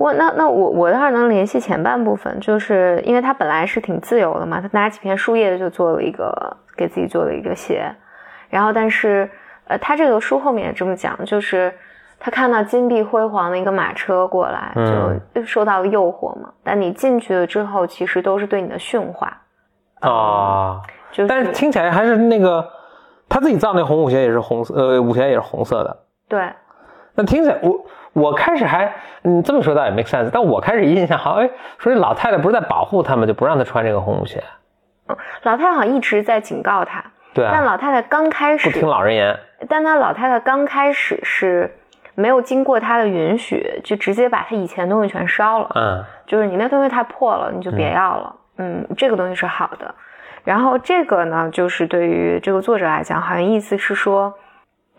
[0.00, 7.94] 我那那我我倒是能联系前半部分，就是因为他本来是挺自由的嘛，他拿几片树叶就做了一个给自己做了一个鞋，
[8.48, 9.30] 然后但是
[9.64, 11.70] 呃，他这个书后面也这么讲，就是
[12.18, 15.20] 他看到金碧辉煌的一个马车过来，嗯。
[15.34, 16.50] 就受到了诱惑嘛。
[16.64, 19.36] 但你进去了之后，其实都是对你的驯化，
[20.00, 20.80] 啊，
[21.12, 21.28] 就是。
[21.28, 22.66] 但是听起来还是那个
[23.28, 25.94] 他自己造那红舞鞋也是红色，呃，舞鞋也是红色的。
[26.26, 26.50] 对，
[27.16, 28.92] 那听起来，我我开始还，
[29.22, 34.42] 嗯，这么说倒也 make sense，但我开始印象好，哎，说这老太太不是在保护他们，就不让他穿这个红舞鞋，
[35.08, 41.72] 嗯老太太好像一直在警告他，对啊，但老太太刚开始不听老人言，但那老太太刚开始是
[42.14, 45.70] 没有经过她的允许，就直接把她以前的东西全烧了。
[45.74, 48.36] 嗯就是你那东西太破了，你就别要了。
[48.58, 49.94] 嗯这个东西是好的。
[50.44, 54.32] 然后这个呢，就是对于这个作者来讲，好像意思是说，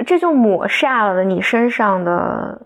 [0.06, 2.62] 这就抹煞了你身上的，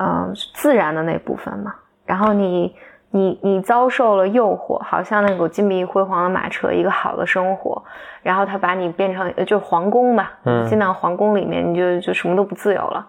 [0.00, 1.74] 呃，自然的那部分嘛。
[2.06, 2.74] 然后你
[3.10, 7.82] 你你遭受了诱惑，好像那个金碧辉煌的马车，一个好的生活，
[8.22, 13.06] 然后他把你变成呃就是皇宫吧，嗯进到皇宫里面，你就就什么都不自由了，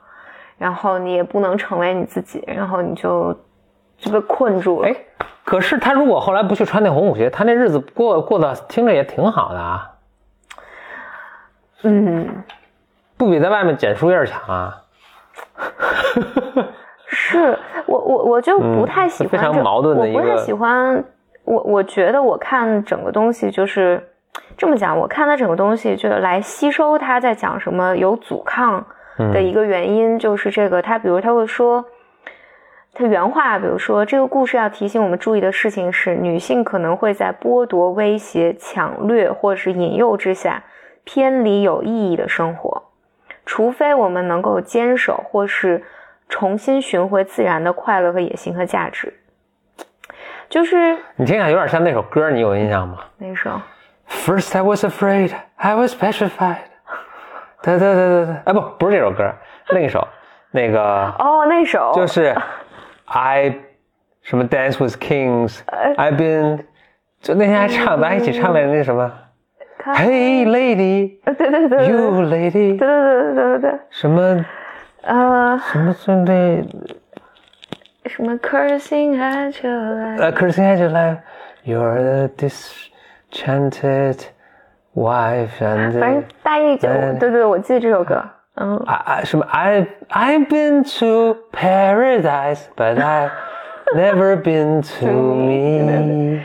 [0.58, 3.34] 然后你也不能成为你自己，然后你就
[3.97, 4.89] 就被困住了。
[4.89, 4.95] 哎，
[5.45, 9.91] 可是他如果后来不去穿那红舞鞋，他那日子过过得听着也挺好的啊，
[11.84, 12.43] 嗯，
[13.15, 14.77] 不比在外面捡树叶强啊？
[17.32, 21.04] 是我我我就不太喜欢嗯非常矛盾的一个我不太喜欢
[21.46, 24.02] 我我觉得我看整个东西就是
[24.58, 28.86] 这么讲，我看它整个东西就是来吸收它在讲什么有阻抗
[29.34, 31.86] 的一个原因，就是这个他比如他会说。
[32.94, 40.62] 他原话，比如说，这个故事要提醒我们注意的事情是，女性可能会在剥夺、威胁、抢掠或是引诱之下，
[41.06, 42.84] 偏离有意义的生活，
[43.46, 45.82] 除非我们能够坚守或是
[46.32, 49.13] 重新寻回自然的快乐和野心和价值。
[50.50, 53.00] 就是你听起来有点像那首歌，你有印象吗？
[53.17, 53.62] 那首
[54.10, 56.58] ，？First I was afraid, I was petrified。
[57.62, 59.32] 对对对对对，哎不，不是这首歌，
[59.70, 60.08] 另一首，
[60.52, 60.82] 那个
[61.20, 61.91] 哦，那首。
[61.94, 62.36] 就是
[63.06, 63.54] I
[64.24, 65.60] 什么 Dance with Kings,
[65.98, 66.63] I've been，
[67.22, 69.12] 就那天还唱，咱还一起唱来那什么
[69.84, 74.46] ，Hey lady, 对对对对 you lady，对对对对对，什么呃，什么
[75.73, 76.64] 什么对，
[78.07, 81.19] 什么 cursing at your life，呃，Cursing at your life,
[81.64, 84.19] you're the disenchanted
[84.95, 88.23] wife and 反正大意就哎对对，我记得这首歌，
[88.55, 93.31] 嗯， I, I 什么 I I've been to paradise, but I've
[93.95, 96.42] never been to me.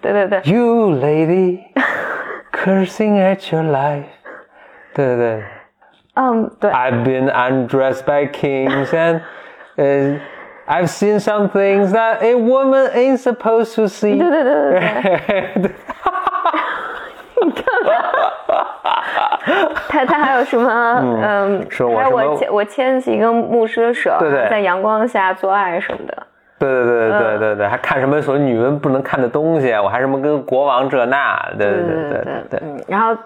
[0.00, 1.64] 对对对， You lady,
[2.52, 4.04] cursing at your life.
[4.94, 5.44] 对对对
[6.15, 9.21] 嗯，对，，I've been undressed by kings and
[9.77, 10.19] uh,
[10.67, 14.17] I've seen some things that a woman ain't supposed to see.
[14.17, 14.81] 对对对
[15.27, 15.71] 对对。
[19.89, 20.69] 他他还有什么？
[21.23, 26.27] 嗯，说我我牵我牵起一个牧师的手，对对在阳光下做爱什么的。
[26.59, 32.59] 对对对对对对对，还看什么所谓女人不能看的东西，我还什么跟国王这那，对对对对对。
[32.61, 33.17] 嗯，然后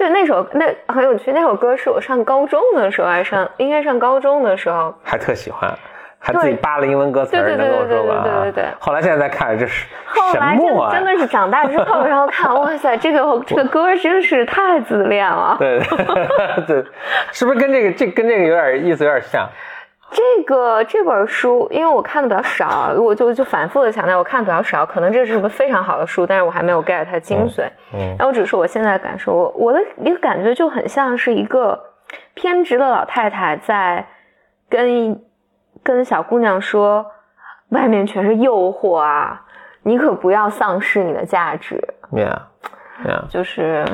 [0.00, 5.70] 对那首那很有趣，那首歌是我上高中的时候，还上应该上高中的时候，还特喜欢，
[6.18, 8.22] 还自己扒了英文歌词儿，对对对能跟我说过啊。
[8.24, 9.86] 对对对对对后来现在再看，这是
[10.32, 10.94] 什后来？
[10.94, 15.56] 真的是长大之后，然后看，哇塞，这个这个歌真是太自恋了。
[15.60, 16.84] 对对 对，
[17.30, 19.46] 是不是跟这个这跟这个有点意思，有点像？
[20.10, 27.68] 这个这本书，因为我看的比较少，我就就反复的强调我看的比较少，可能这是本非常好的书，但是我还没有 get 它的精髓。
[27.92, 31.80] 嗯然后我只是我现在的感受，我我的一个感觉就很像是一个
[32.34, 34.06] 偏执的老太太在
[34.68, 35.20] 跟
[35.82, 37.06] 跟小姑娘说，
[37.68, 39.42] 外面全是诱惑啊，
[39.82, 42.38] 你可不要丧失你的价值，Yeah
[43.04, 43.84] Yeah，就是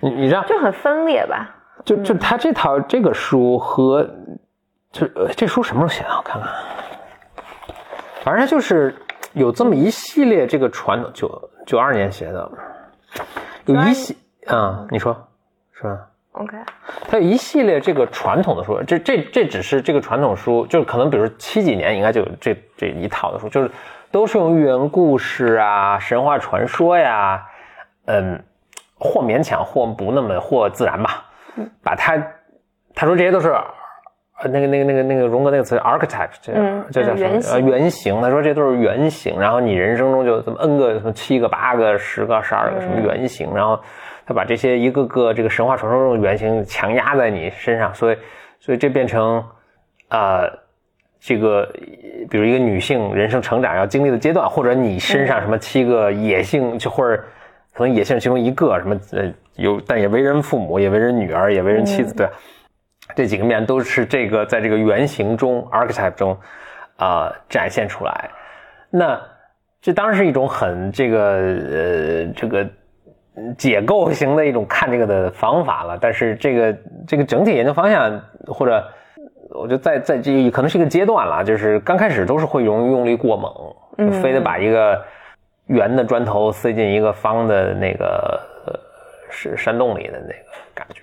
[0.00, 1.56] 你你知道，就很分裂吧。
[1.84, 4.10] 就就他这套这个书和，就
[5.14, 6.16] 呃这书什么时候写的？
[6.16, 6.50] 我看看，
[8.24, 8.94] 反正他就是
[9.32, 12.50] 有这么一系列这个传统，九九二年写的，
[13.66, 15.16] 有一系啊、你说
[15.72, 16.56] 是吧？OK，
[17.08, 23.70] 它有一系列这个传统的书，这这这只是这个传统书，就是可能比如七几年应该就有这这一套的书，就是
[24.10, 27.46] 都是用寓言故事啊、神话传说呀，
[28.06, 28.42] 嗯，
[28.98, 31.24] 或勉强或不那么或自然吧，
[31.80, 32.16] 把它
[32.92, 33.56] 他说这些都是。
[34.42, 37.28] 呃，那个、那个、那个、那个荣格那个词 archetype，这嗯这叫什么？
[37.28, 38.20] 原型呃，原型。
[38.22, 43.78] 他说这都是原型，然后你人生中就这么 n 个、什么七个、八个、十个、十二个什么原型，然后
[44.26, 48.16] 他把这些一个个这个神话传说中的原型强压在你身上，所以，
[48.58, 49.44] 所以这变成，
[50.08, 50.50] 呃，
[51.20, 51.70] 这个
[52.30, 57.22] 比如一个女性人生成长要经历的阶段，或者你身上什么七个野性，就或者
[57.74, 62.32] 可能野性其中一个，什么呃有，但也为人父母，也为人女儿，也为人妻子，对吧。
[63.14, 66.32] 这几个面都是这个在这个原型中 archetype 中
[66.96, 68.30] 啊、呃展现出来。
[68.90, 69.20] 那
[69.80, 72.66] 这当然是一种很这个呃这个
[73.56, 75.98] 解构型的一种看这个的方法了。
[76.00, 78.86] 但是这个这个整体研究方向或者
[79.50, 83.52] 我觉得在在这可能是一个阶段了，就是刚开始都是会容易用力过猛，
[83.98, 85.02] 嗯非得把一个
[85.66, 88.74] 圆的砖头塞进一个方的那个呃
[89.30, 91.02] 是山洞里的那个感觉。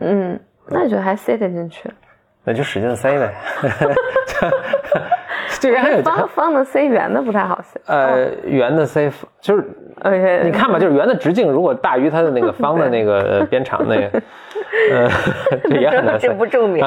[0.00, 1.88] 嗯，那你觉得还塞得进去？
[2.44, 3.34] 那就使劲塞呗。
[5.58, 7.80] 这人还有方方的塞，圆的不太好塞。
[7.86, 9.64] 呃圆的塞，就是
[10.44, 14.22] 你看吧，就是圆的直径如果大于它的那个方的那个呃 边长那个，
[14.92, 15.08] 呃，
[15.64, 16.34] 这也很难塞这。
[16.34, 16.86] 不证明。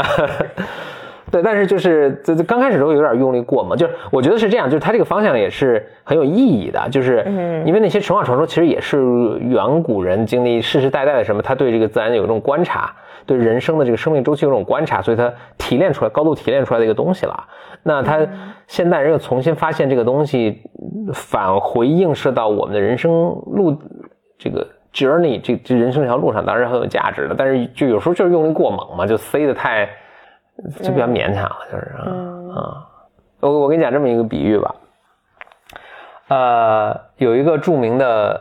[1.32, 7.24] 对，但是就是这这刚开始时候有点用力过嘛，就是我觉得是这样，就是它这个方向也是很有意义的，就是
[7.65, 9.00] 因为那些神话传说其实也是
[9.39, 12.92] 远古人经历世世代代的什么，他对这个自然有一种观察，
[13.30, 17.48] 对人生的这个生命周期有一种观察，所以他提炼出来高度提炼出来的一个东西了。
[17.84, 18.28] 那他
[18.65, 20.63] 现代人又重新发现这个东西，
[21.13, 23.12] 返回映射到我们的人生
[23.46, 23.80] 路
[24.39, 29.88] 这个 journey 这这人生这条路上，当然很有价值的，但是就有时候就是用力过猛嘛，就塞的太。
[30.84, 32.04] 就比较勉强了，就是啊
[32.54, 32.86] 啊，
[33.39, 34.76] 我我跟你讲这么一个比喻吧，
[36.28, 38.38] 呃，有一个著名的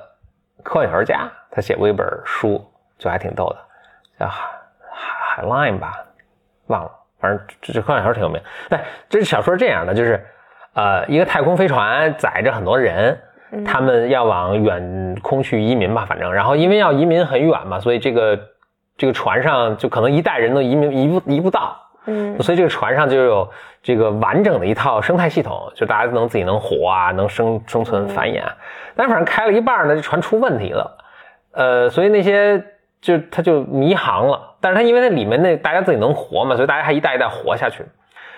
[0.64, 2.60] 科幻小说家，他写过一本书，
[2.98, 3.56] 就还挺逗的，
[4.18, 4.50] 叫海
[5.44, 5.92] line 吧，
[6.66, 8.40] 忘了，反正这这科幻小说挺有名。
[8.68, 10.24] 对，这小说是这样的，就是
[10.74, 13.18] 呃，一个太空飞船载着很多人，
[13.64, 18.38] 他们要往远空去移民吧，反正，然后因为要移民很远嘛，所以这个
[18.96, 21.76] 这个船上就可能一代人都移民移不移不到。
[22.10, 23.46] 嗯，所以这个船上就有
[23.82, 28.42] 这个完整的一套生态系统，就大家能自己能活啊，能生生存繁衍。
[28.96, 30.98] 但反正开了一半呢，这船出问题了，
[31.52, 32.64] 呃，所以那些
[33.00, 34.56] 就他就迷航了。
[34.60, 37.84] 但是他因为那里面那大家自己能活嘛，所以大家还一代一代活下去，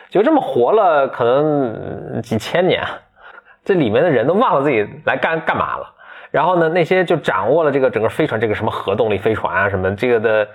[0.08, 2.82] 就这么活了可能几千年，
[3.64, 5.94] 这里面的人都忘了自己来干干嘛了。
[6.30, 10.48] 然后呢，那些就掌握了这个整个飞船，这个什么核动力飞船啊什么这个的。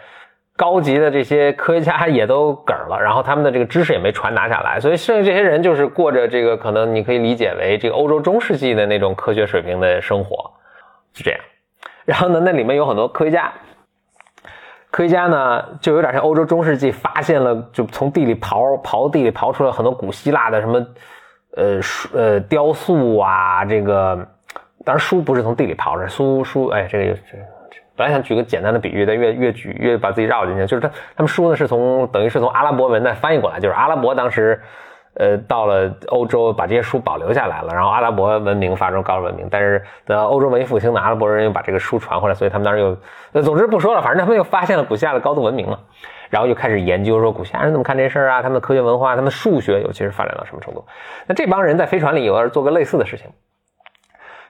[0.58, 10.50] 高级的这些科学家 也都嗝了，然后他们的这个知识也没传达下来，所以剩下这些人就是过着这个可能你可以理解为这个欧洲中世纪的那种科学水平的生活，
[11.14, 11.40] 是这样。
[12.06, 13.52] 然后呢，那里面有很多科学家，
[14.96, 20.88] 科学家呢就有点像欧洲中世纪发现了，就从地里刨刨地里刨出来很多古希腊的什么
[21.58, 24.16] 呃书呃雕塑啊，这个
[24.86, 27.38] 当然书不是从地里刨出来，书书哎这个这。
[27.98, 30.66] 本来想举个简单的比喻，但越越举越把自己绕进去。
[30.66, 34.62] 就是他他们书呢是从等于是从阿拉伯文的翻译过来，就是阿拉伯当时，
[35.18, 39.48] 呃，到了欧洲把这些书保留下来了，然后阿拉伯文明发展高度文明。
[39.50, 42.98] 但是等欧洲文艺复兴的阿拉伯人又把这个书传回来，所以他们当时又，
[43.32, 45.80] 那总之不说了，反正他们又发现了古希腊的高度文明了，
[46.30, 50.86] 然后又开始研究说古希腊人怎么看这事儿啊，他们的科学文化，他们数学尤其是发展到什么程度。
[51.28, 53.28] 那这帮人在飞船里有做个类似的事情。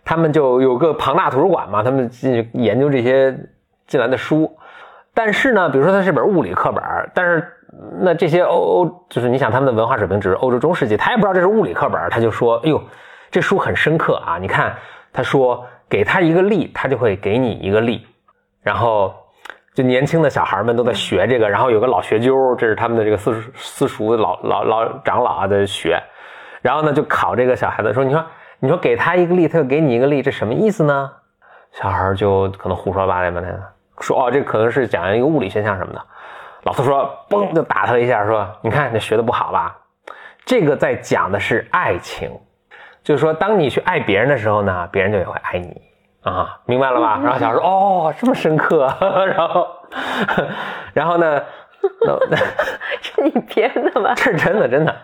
[0.07, 3.35] 他们就有个庞大图书馆嘛，他们进去研究这些
[3.87, 4.55] 进来的书，
[5.15, 6.83] 但是呢，比如说它是本物理课本，
[7.15, 7.54] 但是
[8.01, 12.81] 那这些欧欧就是你想他们的文化水平只是欧洲中世纪，他也不知道这是物理课本，他就说，哎呦，
[13.31, 14.37] 这书很深刻啊！
[14.39, 14.75] 你看，
[15.11, 18.05] 他说给他一个力，他就会给你一个力，
[18.61, 19.13] 然后
[19.73, 26.01] 就年轻的小孩们都在学这个，然后有个老学究，这是他们的这个私私塾老老老长老啊在学，
[26.61, 28.25] 然后呢就考这个小孩子说，你说。
[28.57, 31.11] 你说给他一个力，他就给你一个力，这什么意思呢？
[31.73, 36.01] 小孩就可能胡说八道吧，他说哦，这可能是讲一个物理现象什么的。
[36.65, 39.77] 老师说，嘣就打他一下，说你看你学的不好吧？
[40.45, 42.29] 这个在讲的是爱情，
[43.03, 45.81] 就是说当你去爱别人的时候呢，别人就也会爱你
[46.23, 47.19] 啊，明白了吧？
[47.23, 48.91] 然后小孩说哦，这么深刻，
[49.35, 49.67] 然后
[50.93, 51.41] 然后呢？
[53.01, 54.13] 这你编的吗？
[54.17, 54.95] 这是真的，真的。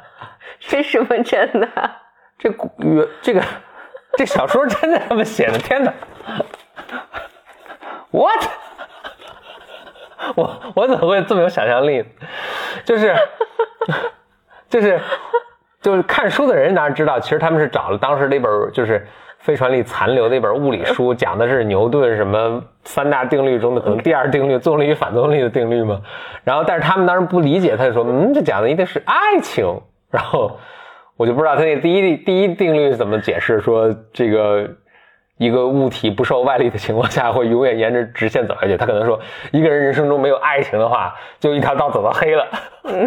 [0.60, 1.67] 是什么真的？
[2.39, 3.43] 这古原这个
[4.17, 5.60] 这小说真的这么写的？
[5.60, 5.93] 天哪
[8.10, 8.50] ！What？
[10.36, 12.03] 我我怎么会这么有想象力？
[12.86, 13.15] 就是
[14.69, 14.99] 就是
[15.81, 19.07] 就是看书的人当然知道，其实他们是找了当时那本就是
[19.39, 26.01] 飞船里残留的一本物理书，讲的是牛顿什么三大定律中的可能第二定律——作用力与反作用力的定律嘛。
[26.43, 29.81] 然后，但是他们当时不理解，他就说：“嗯，这讲的一定是爱情。”
[30.12, 30.60] 然后。
[31.17, 34.67] 我就不知道他那第一第一定律是怎么解释，说这个
[35.41, 38.77] 一个物体不受外力的情况下 会永远沿着直线走下去。
[38.77, 39.19] 他可能说，
[39.51, 42.47] 一个人人生中没有爱情的话，就一条道走到黑了。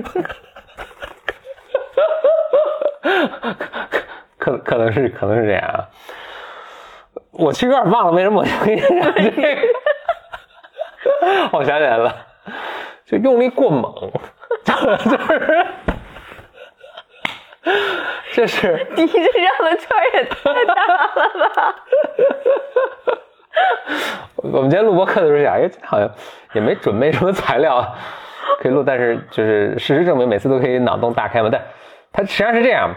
[4.36, 5.86] 可可能是可能是这样啊。
[7.30, 9.58] 我其实有点忘了为什么我跟你讲这个。
[11.56, 12.16] 我想起来了，
[13.06, 14.10] 就用力过猛，
[14.64, 15.66] 就是。
[18.32, 21.74] 这是 你这绕的圈也太大了吧！
[24.36, 26.10] 我们今天录播课的时候想，哎，好像
[26.52, 27.94] 也没准备什么材料
[28.60, 31.48] 可以录，但是就是事实证明，每次都可以脑洞大开嘛。
[31.50, 31.62] 但
[32.12, 32.94] 它实际上是这样，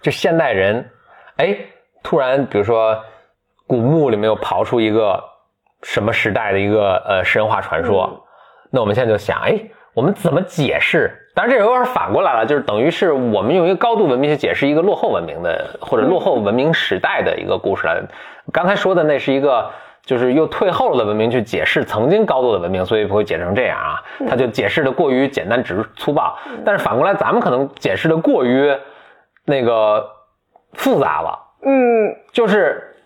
[0.00, 0.90] 就现代人，
[1.38, 1.58] 哎，
[2.02, 3.02] 突然比如说
[3.66, 5.22] 古墓里面又刨出一个
[5.82, 8.24] 什么时代的一个呃神话传说，
[8.70, 9.58] 那我们现在就想，哎。
[9.94, 11.10] 我们怎么解释？
[11.34, 18.02] 当然，这有点反过来了，就是等于是我们用一个高度文明去解释一个落后文明的或者落后文明时代的一个故事了。
[18.52, 19.70] 刚才说的那是一个
[20.02, 24.02] 就是又退后了的文明去解释曾经高度的文明，所以不会解释成这样啊。
[24.28, 26.36] 他就解释的过于简单、直粗暴。
[26.64, 28.76] 但是反过来，咱们可能解释的过于
[29.44, 30.08] 那个
[30.72, 31.38] 复杂了。
[31.62, 32.96] 嗯，就是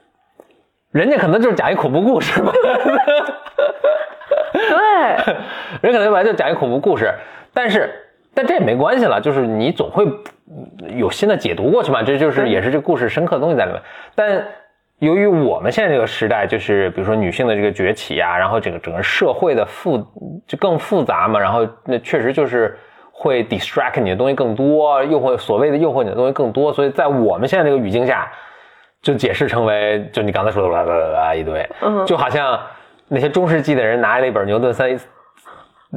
[0.91, 2.53] 人家可能就是讲一恐怖故事嘛，
[4.55, 5.35] 对，
[5.81, 7.13] 人可能本来就讲一恐怖故事，
[7.55, 7.91] 但是
[8.35, 10.07] 但这也没关系了，就是你总会
[10.97, 13.81] 有新的解读过去嘛，这就是也是这故事深刻的东西在里面。
[14.15, 14.47] 但
[14.99, 19.99] 由于我们现在这个时代，就是比如说女性的这个崛起啊，然后整个整个社会的复
[20.47, 22.79] 就更复杂嘛，然后那确实就是
[23.11, 28.31] 会 distract 你的东西更多，诱惑所谓的诱惑你的东西更多，所以在我们现在这个语境下，
[29.01, 32.07] 就解释成为就你刚才说的啦啦啦啦一堆，嗯。
[32.07, 32.61] 就好像
[33.13, 34.99] 那些中世纪的人拿了一本牛顿三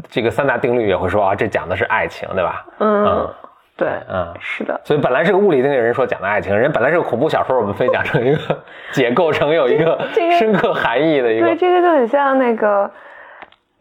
[0.10, 2.66] 这个三大定律，也会说啊，这讲的是爱情，对吧？
[2.80, 3.34] 嗯，
[3.78, 4.34] 对，嗯。
[4.42, 11.60] 是的，所以本来是个物理定律，人说讲的爱情，人本来是个恐怖小说，我们非讲成一个解构成有一个这个深刻含义的一个对，个。
[11.60, 12.92] 这个就很像那个，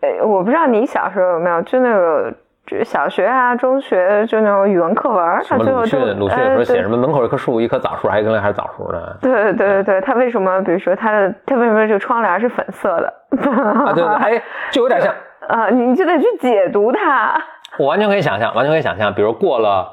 [0.00, 2.32] 呃，我不知道你小时候有没有，就那个。
[2.66, 8.98] 就小学啊、中学就那种语文课文，什么鲁他最后就迅，鲁迅有时候哎对写什么门口一棵树，一棵枣树，还有一根还是枣树呢？
[9.20, 10.60] 对对对对，他为什么？
[10.62, 13.12] 比如说他的他为什么这个窗帘是粉色的？
[13.50, 14.42] 啊，对对，哎，
[14.72, 15.14] 就有点像，
[15.48, 17.34] 啊，你就得去解读它。
[17.78, 19.92] 我完全可以想象，完全可以想象，比如过了，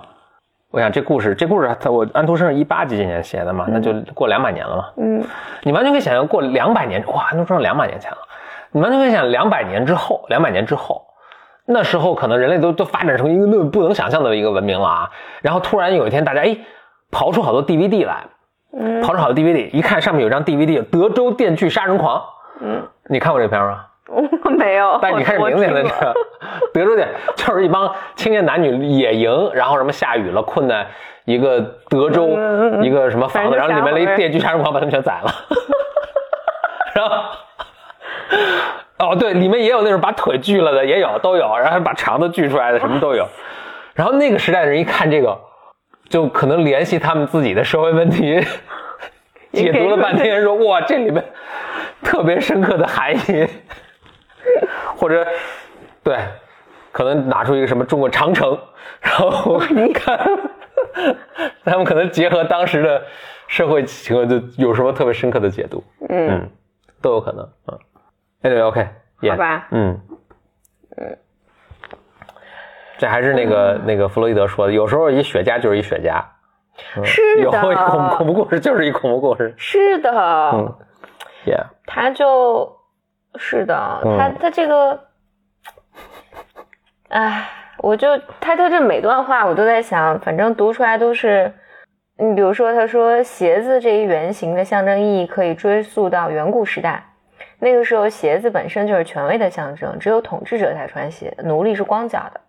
[0.72, 4.86] 我想这故事，这故事它我安徒生是一八几几年写的嘛，那就过两百年了嘛。
[4.98, 5.22] 嗯
[5.64, 8.18] 你完全可以想象过两百年，哇，安徒生两百年前了，
[8.72, 11.04] 你完全可以想两百年之后，两百年之后，
[11.72, 15.10] 那时候可能人类都都发展成一个那不能想象的一个文明了啊。
[15.42, 16.58] 然后突然有一天，大家哎
[17.12, 18.26] 刨出好多 DVD 来，
[18.78, 22.18] 嗯刨出好多 DVD，一看上面有张 DVD，《德州电锯杀人狂》，
[22.62, 23.86] 嗯，你看过这片吗？
[24.44, 25.00] 我没有。
[25.02, 26.14] 但是你看这我名字也能我听过知道，
[26.74, 30.88] 德州电就是一帮青年男女野营，然后什么下雨了，困在
[31.26, 32.38] 一个德州
[32.82, 35.32] 一个什么房子，然后里面的一电锯杀人狂把他们全宰了，
[36.96, 37.16] 然后。
[39.02, 43.28] 哦，对，里面也有那种把腿锯了的，也有，都有，然后把肠子锯出来的，什么都有。
[43.96, 45.38] 然后那个时代的人一看这个，
[46.08, 48.40] 就可能联系他们自己的社会问题，
[49.54, 51.24] 解读了半天，说哇，这里面
[52.04, 53.48] 特别深刻的含义，
[54.96, 55.26] 或者
[56.04, 56.18] 对，
[56.92, 58.58] 可能拿出一个什么中国长城，
[59.02, 60.20] 然后你看，
[61.66, 63.02] 他们可能结合当时的
[63.48, 66.50] 社会情况，就有什么特别深刻的解读，嗯，嗯，
[67.02, 67.80] 都有可能，嗯
[68.44, 68.88] ，anyway，OK，、
[69.30, 69.68] 好吧。
[69.72, 70.00] 嗯，
[70.98, 71.18] 嗯，
[72.98, 76.24] 这还是那个、那个弗洛伊德说的，有时候一雪茄就是一雪茄，
[76.98, 77.06] 嗯。
[77.06, 80.76] 是有一恐的， 恐怖故事就是一恐怖故事，是的，嗯
[81.46, 82.78] ，yeah，他就
[83.36, 84.18] 是的，嗯。
[84.18, 85.00] 他他这个，
[87.10, 91.54] 哎，我就他他这每段话我都在想，反正读出来都是，
[92.18, 97.04] 你比如说他说鞋子这一原型的象征意义可以追溯到远古时代，
[97.64, 102.42] 那个时候鞋子本身就是权威的象征，只有统治者才穿鞋，奴隶是光脚的。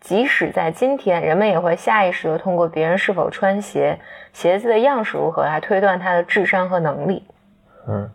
[0.00, 4.00] 即使在今天，人们也会下意识地通过别人是否穿鞋、
[4.32, 7.24] 鞋子的样式如何来推断他的智商和能力。
[7.86, 8.10] 嗯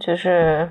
[0.00, 0.70] 就是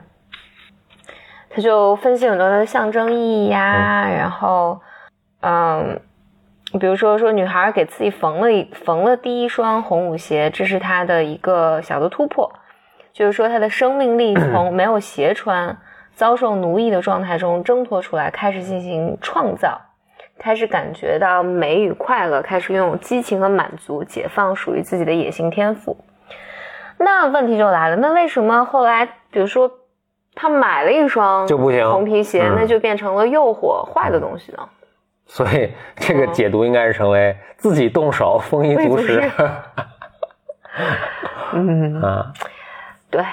[1.50, 4.80] 他就分析很多的象征意义呀，然后，
[5.42, 6.00] 嗯，
[6.80, 12.50] 比如说说女孩给自己缝了一缝了第一双红舞鞋，这是她的一个小的突破，
[13.20, 15.78] 就是说他的生命力 从没有鞋穿、
[16.16, 19.78] 遭受奴役的状态中挣脱出来，开始进行创造。
[20.40, 25.98] 开始感觉到美与快乐，开始拥有激情和满足，解放属于自己的野性天赋。
[26.98, 29.70] 那问题就来了，那为什么后来，比如说
[30.34, 34.60] 他买了一双就不行红皮鞋，嗯那就变成了诱惑坏的东西呢？
[35.26, 39.30] 所以这个解读应该是成为自己动手丰衣足食
[41.52, 42.32] 嗯，啊，
[43.10, 43.24] 对。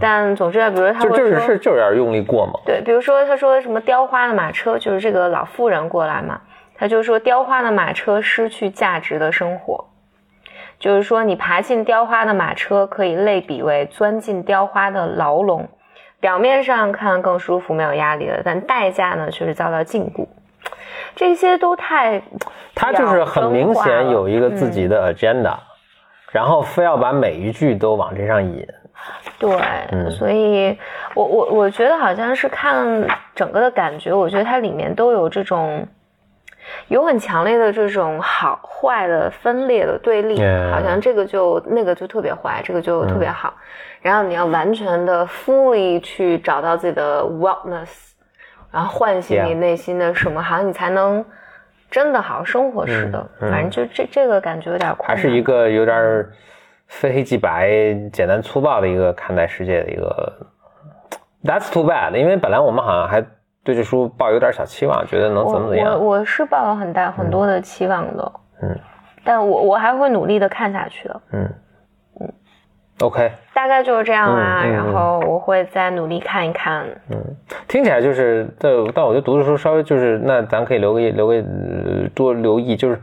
[0.00, 6.40] 但总之啊，比如他就就是会说，是就是有点用力过猛，对，比如说他说什么雕花的马车，就是这个老妇人过来嘛，
[6.74, 9.86] 他就说雕花的马车失去价值的生活，
[10.78, 15.68] 就是说你爬进雕花的马车可以类比为钻进雕花的牢笼，
[16.20, 20.26] 表面上看更舒服没有压力了，但代价呢却是遭到禁锢。
[21.14, 22.20] 这些都太，
[22.74, 25.56] 他就是很明显有一个自嗯己的 agenda，、
[26.32, 28.66] 然后非要把每一句都往这上引，
[29.38, 29.50] 对，
[29.92, 30.10] 嗯。
[30.10, 30.76] 所以
[31.14, 35.86] 我我我觉得好像是看整个的感觉，我觉得它里面都有这种
[36.88, 40.36] 有很强烈的这种好坏的分裂的对立
[40.72, 43.54] 好像这个就那个就特别坏，这个就特嗯别好，
[44.02, 48.10] 然后你要完全的 fully 去找到自己的 wellness，
[48.72, 51.24] 然后唤醒你内心的什么，好像你才能
[51.88, 53.18] 真的好好生活似的。
[53.40, 53.48] 嗯。
[53.48, 56.26] 嗯反正就这这个感觉有点困难，还是一个有点
[56.86, 57.68] 非黑即白、
[58.12, 60.32] 简单粗暴的一个看待世界的一个
[61.44, 63.24] That's too bad，因为本来我们好像还
[63.62, 65.92] 对这书抱有点小期望，觉得能怎么怎么样。
[65.92, 68.32] 我我是抱有很大很多的期望的，
[68.62, 68.78] 嗯，
[69.24, 71.54] 但我我还会努力的看下去的，嗯。
[72.20, 72.32] 嗯
[73.00, 74.62] ，OK，大概就是这样啊。
[74.64, 74.72] 嗯嗯嗯。
[74.72, 76.86] 然后我会再努力看一看。
[77.10, 77.22] 嗯。
[77.68, 82.98] 听起来就是，但但我觉得读的时候稍微就是，那咱可以留个留个呃多留意，就是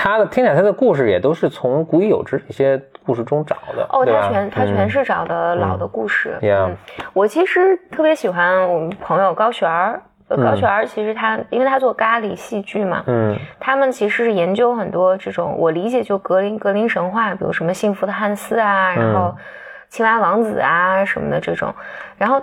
[0.00, 3.84] 他的听起来他的故事也都是从古已有之一些故事中找的。
[3.90, 6.38] 哦，他全他全嗯是找的老的故事。
[6.40, 6.76] 嗯，
[7.12, 10.00] 我其实特别喜欢我们朋友高璇儿。
[10.28, 19.34] 呃高璇儿其实他，因为他做咖喱戏剧嘛，嗯他们其实是研究很多这种，我理解就格林格林神话，比如什么幸福的汉斯啊，然后
[19.88, 21.74] 青蛙王子啊什么的这种，
[22.18, 22.42] 然后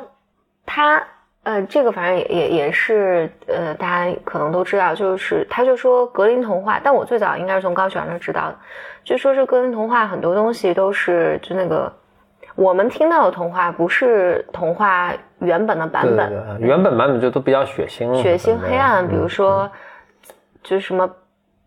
[0.66, 1.02] 他
[1.46, 8.56] 呃这个反正也也也是呃大家可能都知道，就是他就说格林童话，但我最早应该是从高璇那儿知道的，
[9.04, 11.92] 就说是格林童话很多东西都是就那个
[12.56, 19.70] 我们听到的童话不是童话原本的版本，对对对，原本版本就都比较血腥，血腥黑暗，嗯比如说，
[20.64, 21.10] 就什么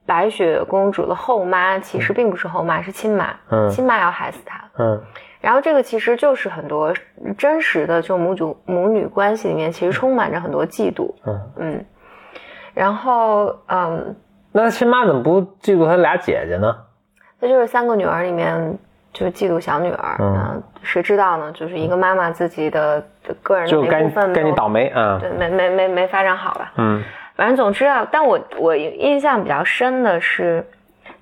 [0.06, 4.64] 白雪公主的后妈，其实并不是后妈，是亲妈，嗯亲妈要害死她。
[4.78, 5.00] 嗯
[5.40, 6.92] 然后这个其实就是很多
[7.36, 11.84] 真实的就母主母女关系里面，其实充满着很多嫉妒，嗯，嗯，
[12.74, 14.16] 然后嗯，
[14.52, 16.76] 那他亲妈怎么不嫉妒他俩姐姐呢？
[17.40, 18.76] 这就是三个女儿里面
[19.12, 21.52] 就嫉妒小女儿，嗯嗯，谁知道呢？
[21.52, 23.00] 就是一个妈妈自己的
[23.42, 25.18] 个人的就该该你倒霉啊！
[25.20, 26.72] 对，没没没没发展好吧？
[26.76, 27.02] 嗯
[27.36, 30.66] 反正总之啊，但我我印象比较深的是，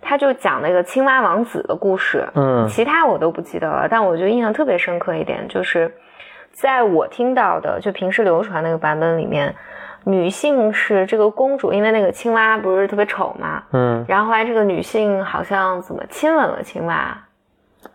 [0.07, 2.66] 他就讲那个青蛙王子的故事，嗯。
[2.68, 5.92] 其他我都不记得了，但我就印象特别深刻一点，就是
[6.52, 9.54] 在我听到的就平时流传那个版本里面，
[10.04, 17.18] 女性是这个公主，因为那个青蛙不是特别丑嘛，嗯，然后后来这个女性好像怎么亲吻了青蛙，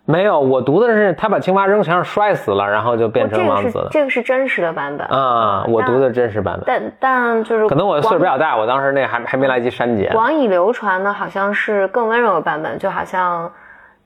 [0.06, 3.88] 没有，我读的是他把青蛙扔墙上摔死了，然后就变成王子了。
[3.92, 10.12] 这个是真实的版本啊，我读的真实版本，但但就是可能我岁数比较大，我当时那还还没来及删减。
[10.12, 13.52] 广以流传的好像是更温柔的版本，就好像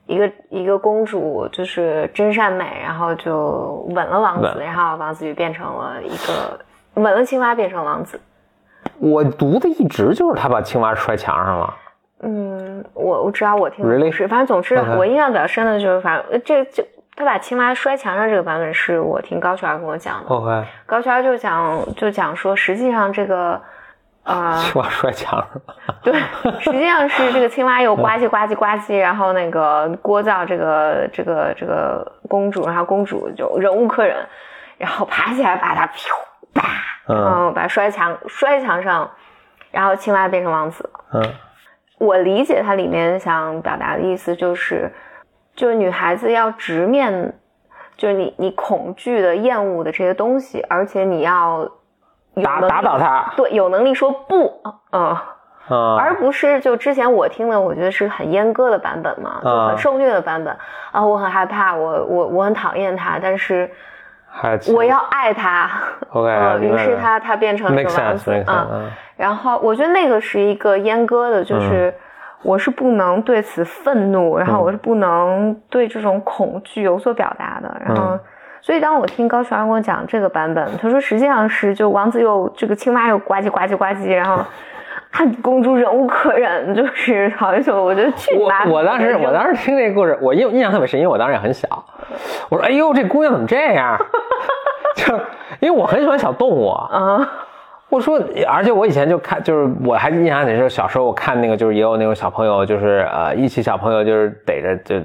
[0.05, 6.59] 一个一个公主就是真善美，然后就吻了王子，然后王子就变成了一个
[7.01, 8.19] 吻了青蛙变成王子。
[8.99, 11.73] 我读的一直就是他把青蛙摔墙上了。
[12.25, 16.83] 嗯，我我知道我听的是，反正总之我印象比较深的就是，反正这这
[17.15, 20.29] 他把青蛙摔墙上这个版本是我听高璇儿跟我讲的。
[20.29, 23.61] OK，高璇儿就讲就讲说，实际上这个。
[24.27, 25.95] 呃， 青蛙摔墙上了。
[26.01, 26.11] 对，
[26.59, 34.17] 实际上是这个青蛙又呱唧呱唧呱唧，然后那个聒噪这个这个这个公主，然后公主就忍无可忍，
[34.79, 36.09] 然后爬起来把它噗
[36.55, 36.67] 啪，
[37.05, 39.07] 然嗯后把摔墙摔墙上，
[39.69, 40.99] 然后青蛙变成王子了。
[41.13, 41.21] 嗯
[42.05, 44.91] 我理解它里面想表达的意思就是，
[45.55, 47.33] 就是女孩子要直面，
[47.97, 51.69] 就是你你恐惧的、厌恶的这些东西，而且你要
[52.35, 55.17] 有打能力打倒它对，有能力说不，嗯。
[55.67, 59.69] 嗯，而不是就之前我听的，我觉得是很阉割的版本嘛，就啊。
[59.69, 60.55] 很受虐的版本。
[60.91, 63.67] 啊，我很害怕，我我我很讨厌他，但是
[64.35, 65.69] 还我要爱他，
[66.11, 71.93] OK， 于是他他变成个王子啊，嗯然后我觉得那个是一个阉割的，就是
[72.43, 78.03] 我是不能对此愤怒，然后我是不能对这种恐惧有所表达的，然后。
[78.11, 78.19] 嗯。
[78.61, 84.43] 所以，当我听高璇跟我讲这个版本，他说实际上是就王子又这个青蛙又呱唧呱唧呱唧，然后
[85.15, 88.35] 看公主忍无可忍，就是好像说我觉得去！
[88.37, 91.69] 我我当时我当时听这个故事，我印印象特别深，因为我当时也很小。
[92.49, 93.97] 我说：“哎呦，这姑娘怎么这样？”
[94.93, 95.15] 就
[95.61, 97.25] 因为我很喜欢小动物，啊，
[97.87, 104.99] 我说，而且我以前就看，就是我还印象很深，小时候我看那个，就是也有那种小朋友，就是呃，一起小朋友就是逮着就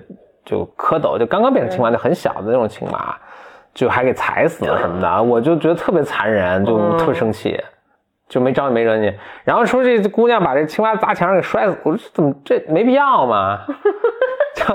[0.45, 3.17] 就蝌蚪，就刚刚变成青蛙，就很小的那种青蛙，
[3.73, 7.63] 就还给踩死了什么的，我就觉得特别残忍，就特生气，
[8.31, 9.13] 就没招你没惹你。
[9.45, 13.59] 然后说这姑娘把这青蛙砸墙上给摔死，我说怎么这没必要嘛，
[14.57, 14.75] 就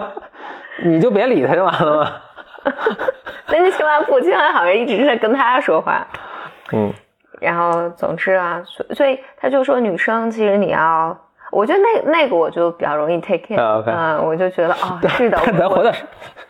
[0.84, 2.12] 你就别理他就完了嘛。
[3.48, 6.06] 那个青蛙不，青蛙好像一直是在跟他说话。
[6.74, 6.92] 嗯，
[7.40, 11.16] 然后总之啊，所所以他就说女生其实你要，
[11.52, 15.92] 我觉得那那个我就比较容易 take，OK 嗯，我就觉得哦，是的，咱回到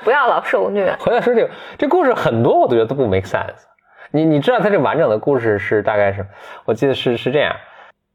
[0.04, 0.96] 不要老受虐。
[1.00, 3.66] 回来说这个，这故事很多我都觉得都不 make sense。
[4.16, 6.26] 你你知道它这完整的故事是大概是，
[6.64, 7.54] 我记得是是这样，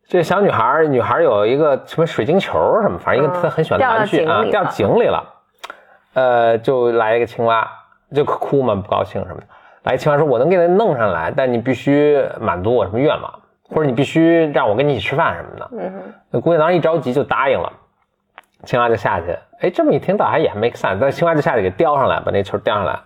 [0.09, 5.23] 这小女孩女孩有一个什么水晶球什么，反正一个嗯她很喜欢的玩具啊，掉井里了
[6.15, 7.71] 呃，就来一个青蛙，
[8.15, 9.47] 就哭嘛，不高兴什么的。
[9.83, 13.33] 来青蛙说：“我能给它弄上来，但你必须满足我什么愿望，
[13.71, 17.73] 或者你必须让我跟你一起吃饭什么的。”嗯，那姑娘当时一着急就答应了，
[18.65, 19.39] 青蛙就下去。
[19.61, 22.99] 哎，这么一听倒还也 make sense，但是青蛙就下去给叼上来，把那球叼上来，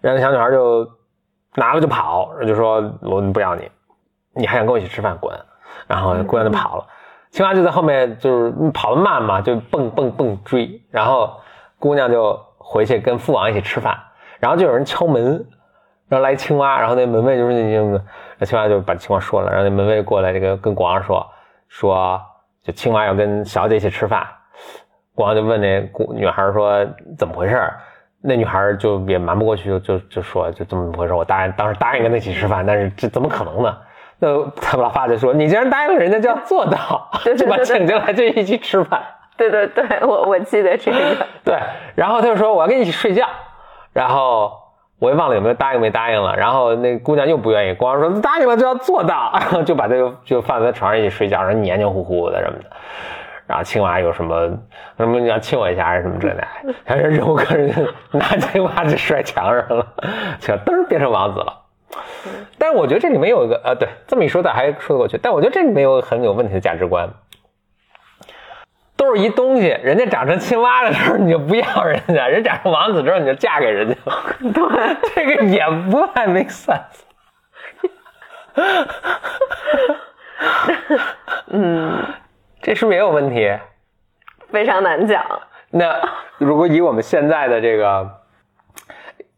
[0.00, 0.86] 然后小女孩就
[1.54, 3.70] 拿了就跑，就说我不要你，
[4.34, 5.32] 你还想跟我一起吃饭，滚！
[5.86, 6.86] 然后姑娘就跑了，
[7.30, 11.38] 青蛙就在后面就是跑得慢嘛，就蹦蹦蹦追，然后
[11.78, 13.98] 姑娘就回去跟父王一起吃饭，
[14.38, 15.46] 然后就有人敲门，
[16.08, 18.04] 然后来青蛙，然后那门卫就是那个，
[18.38, 21.26] 那青蛙就把情况说了，然后那门卫过来这个跟国王说
[21.68, 22.20] 说，
[22.62, 24.26] 就青蛙要跟小姐一起吃饭，
[25.14, 26.86] 国王就问那姑女孩说
[27.18, 27.78] 怎么回事儿？
[28.26, 33.76] 那女孩就也瞒不过去，就就就说就这么回事我答应当时答应跟她一起吃饭，但是这怎么可能呢？
[34.20, 34.28] 那
[34.60, 39.02] 他老爸就说你既然答应了人家就要 做到， 对对就把请进来就一起吃饭。
[39.36, 40.98] 对对对，我我记得这个。
[41.44, 41.58] 对，
[41.96, 43.26] 然后他就说我要跟你一起睡觉，
[43.92, 44.52] 然后
[45.00, 52.64] 我也忘了有没有答应没答应了，然后那姑娘又不愿意，光说答应了就要做到，然后就把这个就放在床上一起睡觉，然后黏黏糊糊的什么的，
[53.46, 54.58] 然后青蛙有什么
[54.96, 56.46] 什么你要亲我一下还是什么之类的，
[56.84, 57.70] 还是忍无可忍，
[58.12, 59.86] 拿青蛙就摔墙上了，
[60.40, 61.62] 就噔儿变成王子了。
[62.58, 65.18] 但是我觉得这里面有一个呃，对，这么一说倒还说得过去。
[65.18, 67.08] 但我觉得这里面有很有问题的价值观，
[68.96, 74.14] 都是一东西，人家长成青蛙的时候你就不要人家， 人长成王子之后你就嫁给人家了。
[74.52, 77.02] 对，这个也不太 make sense。
[81.48, 82.02] 嗯，
[82.64, 83.58] 这是不是也有问题？
[84.50, 85.22] 非常难讲。
[85.68, 86.00] 那
[86.38, 88.10] 如果以我们现在的这个，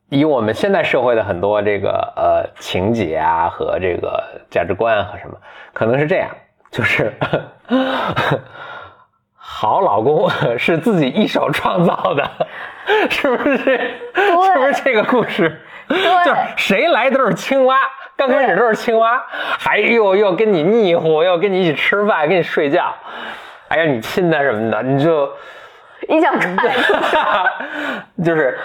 [0.09, 5.37] 以我们现在社会的很多这个呃情节啊和这个价值观啊和什么，
[5.75, 6.31] 可能是这样，
[6.71, 7.13] 就是
[9.35, 12.31] 好老公 是自己一手创造的，
[13.11, 13.59] 是不是？
[14.15, 15.63] 是不是这个故事？
[15.89, 17.77] 就是谁来都是青蛙，
[18.17, 19.23] 刚开始都是青蛙，
[19.59, 22.95] 还又又跟你腻乎，又跟你一起吃饭，跟你睡觉，
[23.69, 25.31] 哎呀，你亲他什么的，你就。
[26.09, 26.53] 一想踹
[28.23, 28.57] 就是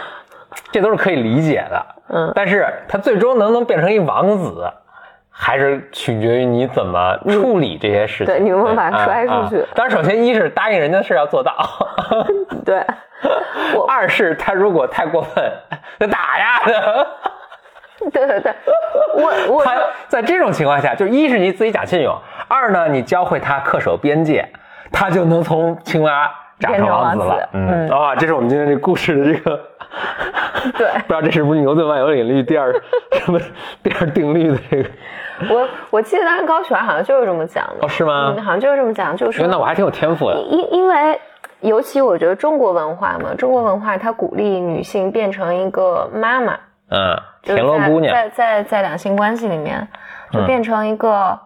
[0.69, 4.69] 这都是可以理解的，嗯但是他最终能不能变成一王子，
[5.31, 8.25] 还是取决于你怎么处理这些事情。
[8.25, 11.55] 对你能不能把它啊摔出去啊当然，首先一是答应人家的事要做到，
[12.65, 12.85] 对，
[13.87, 15.51] 二是他如果太过分，
[15.99, 17.07] 那打呀的。
[18.11, 18.53] 对对对，
[19.15, 19.75] 我我他
[20.07, 24.47] 在这种情况下，就一是你自己讲信用，二呢你教会他恪守边界，
[24.91, 26.29] 他就能从青蛙
[26.59, 27.23] 长成王子。
[27.25, 29.59] 了嗯嗯啊，这是我们今天这故事的这个。
[30.77, 32.71] 对不知道这是不是牛顿万有引力第二
[33.13, 33.37] 什么
[33.83, 34.89] 第二定律的这个？
[35.53, 37.85] 我我记得当时高璇好像就是这么讲的。
[37.85, 38.43] 哦，是吗嗯，？
[38.43, 40.37] 好像就是这么讲，就是那我还挺有天赋的。
[40.49, 41.19] 因因为
[41.61, 46.57] 尤其我觉得中国文化嘛，中国文化它鼓励女性变成一个妈妈，
[46.91, 49.87] 嗯，就是在田螺姑娘，在在在两性关系里面，
[50.29, 51.39] 就嗯变成一个，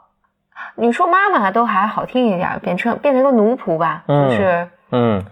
[0.76, 4.70] 你说妈妈都还好听一点，变成变成一个奴仆吧，嗯就是。
[4.92, 5.24] 嗯。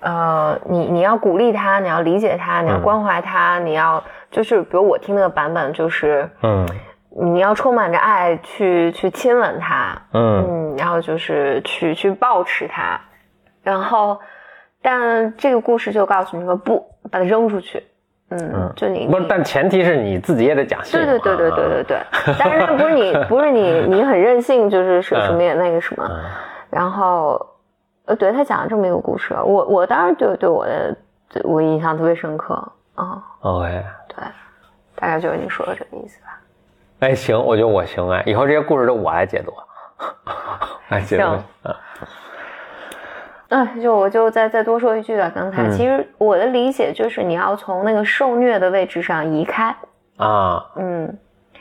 [0.00, 2.82] 呃，你你要鼓励他，你要理解他，你要嗯。
[2.82, 6.30] 关怀他，你要就是比如我听那个版本就是。
[6.42, 6.68] 嗯。
[7.16, 10.44] 你要充满着爱去去亲吻他，嗯。
[10.46, 13.00] 嗯，然后就是去去抱持他，
[13.62, 14.20] 然后，
[14.82, 17.80] 但这个故事就告诉你说不，把它扔出去，
[18.38, 21.08] 嗯，嗯就你不是，但前提是你自己也得讲信用。
[21.08, 22.04] 对对对对对对啊。
[22.26, 26.16] 对， 但是那不是你不是你你很任性，就是是嗯什么也那个什么，嗯
[26.70, 27.40] 然后，
[28.06, 30.96] 呃，对他讲了这么一个故事，我我当然对对我的
[31.28, 32.54] 对我印象特别深刻
[32.96, 34.16] 啊、OK，对，
[34.96, 36.38] 大概就是你说的这个意思吧。
[37.00, 39.52] 哎，行，我觉得我行哎，以后这些故事都我来解读，
[40.88, 41.42] 来解读行。
[43.48, 45.70] 嗯哎，就我就再再多说一句啊，刚才、嗯。
[45.70, 49.74] 其实我的理解就是你要从那个受虐的位置上移开，
[50.16, 51.18] 啊，嗯，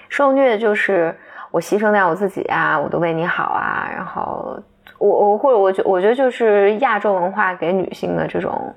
[0.10, 1.16] 受虐就是
[1.52, 4.58] 我牺牲掉我自己啊，我都为你好啊，然后
[4.98, 8.74] 我我或者我觉我觉得就是亚洲文化给女性的这种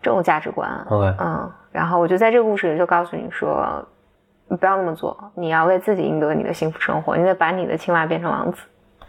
[0.00, 1.14] 这种价值观，OK。
[1.18, 3.66] 嗯，然后我就在这个故事里就告诉你说，
[4.48, 8.62] 你不要那么做，你要为自己赢得你的幸福生活，你得把你的青蛙变成王子，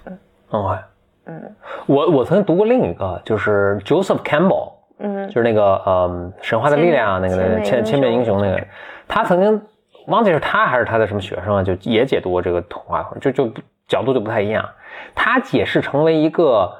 [0.06, 0.20] 嗯。
[0.50, 0.82] OK，
[1.28, 1.56] 嗯。
[1.86, 5.28] 我我曾经读过另一个，就是 Joseph Campbell，嗯。
[5.28, 8.66] 就是那个呃神话的力量啊，那个那个千千面英雄那个，
[9.08, 9.62] 他曾经
[10.08, 13.52] 忘记是他还是他的什么学生啊，就也解读过这个童话，就就
[13.88, 14.68] 角度就不太一样。
[15.14, 16.74] 他解释成为一个，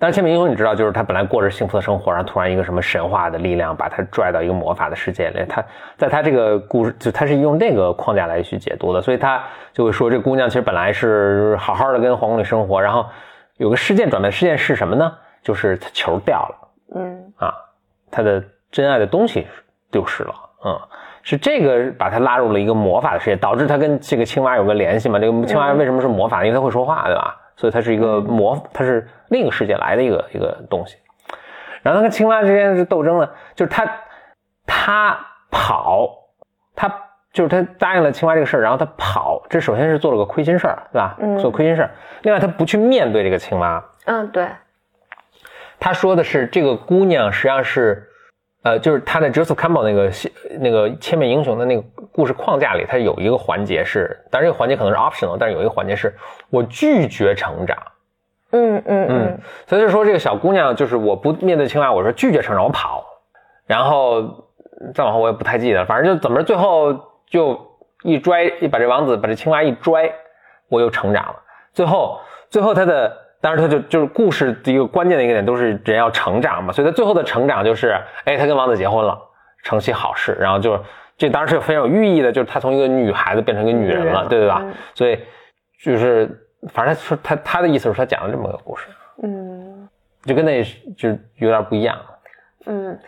[0.00, 5.44] 当然千面英雄你知道，就是他本来过着幸福的生活，然后突然一个什么神话的力量把他拽到一个魔法的世界里。
[5.48, 5.64] 他
[5.96, 9.42] 在他这个故事，就他是用那个框架来去解读的，所以他
[9.72, 13.06] 就会说，这姑娘其实本来是好好的跟皇宫里生活，然后
[13.56, 15.12] 有个事件转变，事件是什么呢？
[15.42, 16.68] 就是他球掉了。
[16.94, 17.52] 嗯啊，
[18.08, 19.48] 他的真爱的东西
[19.90, 20.34] 丢失了，
[20.64, 20.80] 嗯，
[21.22, 25.18] 是这个把他拉入了一个魔法的世界，导致他跟这个青蛙有个联系嘛。
[25.18, 26.44] 这个青蛙为什么是魔法？
[26.44, 27.36] 因为它会说话，对吧？
[27.58, 30.96] 所以它是一个魔，它是另一个世界来的一个一个东西。
[31.82, 33.84] 然后它跟青蛙之间是斗争呢，就是它
[34.64, 35.18] 它
[35.50, 36.08] 跑，
[36.76, 36.88] 它
[37.32, 41.16] 就是它答应了青蛙这个事儿，然后它跑，这首先是做了个亏心事儿，对吧？
[41.18, 41.90] 嗯做亏心事儿。
[42.22, 44.48] 另外，他不去面对这个青蛙，嗯，对，
[45.80, 48.07] 他说的是这个姑娘实际上是，
[48.62, 50.10] 呃，就是他在 Joseph Campbell 那个
[50.60, 51.82] 那个千面英雄的那个
[52.12, 56.12] 故事框架里，他有一个环节是，当然这个环节可能是 optional，但是有一个环节是
[56.50, 57.76] 我拒绝成长。
[58.50, 63.04] 嗯嗯嗯嗯，所以就说这个小姑娘就是我不面对青蛙，我说拒绝成长，我跑，
[63.66, 64.22] 然后
[64.94, 66.94] 再往后我也不太记得，反正就怎么着，最后
[67.26, 67.60] 就
[68.02, 70.10] 一拽，一把这王子把这青蛙一拽，
[70.68, 71.36] 我又成长了。
[71.74, 79.18] 最后，最后他的当然他就就是故事的一个关键的一个点都是人要成长嘛，所以他最后的成长就是，哎，他跟王子结婚了，
[79.62, 80.78] 成其好事，然后就
[81.16, 84.60] 这当然是非常有寓意的，就是他从一个女孩子变成一个女人了，对对吧？
[84.64, 85.18] 嗯所以
[85.82, 86.28] 就是
[86.72, 88.88] 反正他说他他的意思是他讲了这么个故事。
[89.22, 89.88] 嗯
[90.24, 90.62] 就跟那
[90.96, 91.96] 就有点不一样。
[92.66, 92.98] 嗯，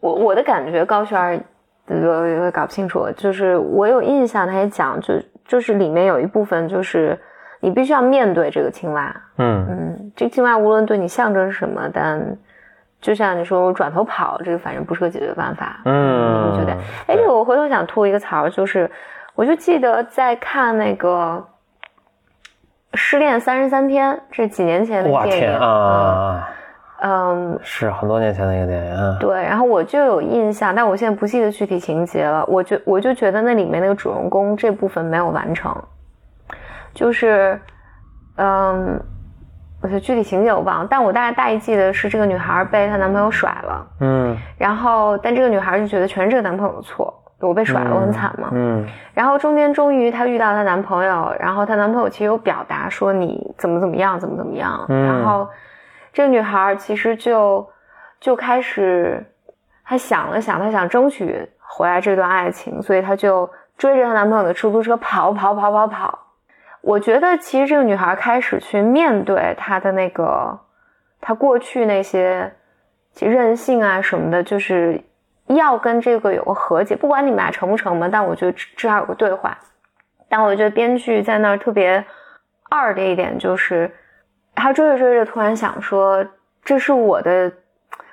[0.00, 1.40] 我我的感觉，高璇儿，
[1.86, 5.14] 我我搞不清楚，就是我有印象，他也讲，就
[5.46, 7.18] 就是里面有一部分就是
[7.64, 12.20] 你必须要面对这个青蛙，嗯嗯，这个青蛙无论对你象征是什么，但
[13.00, 16.72] 就像你说我转头跑，这个反正不是个解决办法，嗯你觉得？
[17.06, 18.90] 哎，这个我回头想吐一个槽，就是
[19.36, 21.40] 我就记得在看那个
[22.98, 26.48] 《失恋三十三天》，这几年前的电影天啊！
[27.04, 28.92] 嗯，是很多年前的一个电影。
[28.92, 32.44] 啊对，然后我就有印象，但我现在不记得具体情节了。
[32.46, 35.74] 我觉我就觉得那里面那个主人公这部分没有完成，
[36.94, 37.60] 就是，
[38.36, 39.00] 嗯，
[39.82, 48.50] 我觉得具体情节我忘了，但我大概大意记得是这个女孩被她男朋友甩了，嗯然后但这个女孩就觉得全是这个男朋友的错，我被甩了，我很惨嘛。
[48.52, 54.86] 嗯然后中间终于她遇到她男朋友，然后她男朋友其实有表达说你怎么怎么样，怎么怎么样。
[54.88, 55.48] 嗯然后
[56.12, 57.68] 这个女孩其实就
[58.20, 59.26] 就开始，
[59.84, 66.18] 她想了想，她想争取回来这段爱情，所以她就追着她男朋友的出租车跑跑跑跑跑。
[66.82, 70.58] 我觉得其实这个女孩开始去面对她的那个，
[71.20, 72.52] 她过去那些
[73.12, 75.00] 其任性啊什么的，就是
[75.46, 79.56] 要跟这个有个和解，不管你们俩成不成嘛，但我觉得至至少有个对话。
[80.28, 82.04] 但我觉得编剧在那儿特别
[82.70, 83.90] 二的一点就是，
[84.54, 86.26] 他追着追着突然想说，
[86.64, 87.52] 这是我的，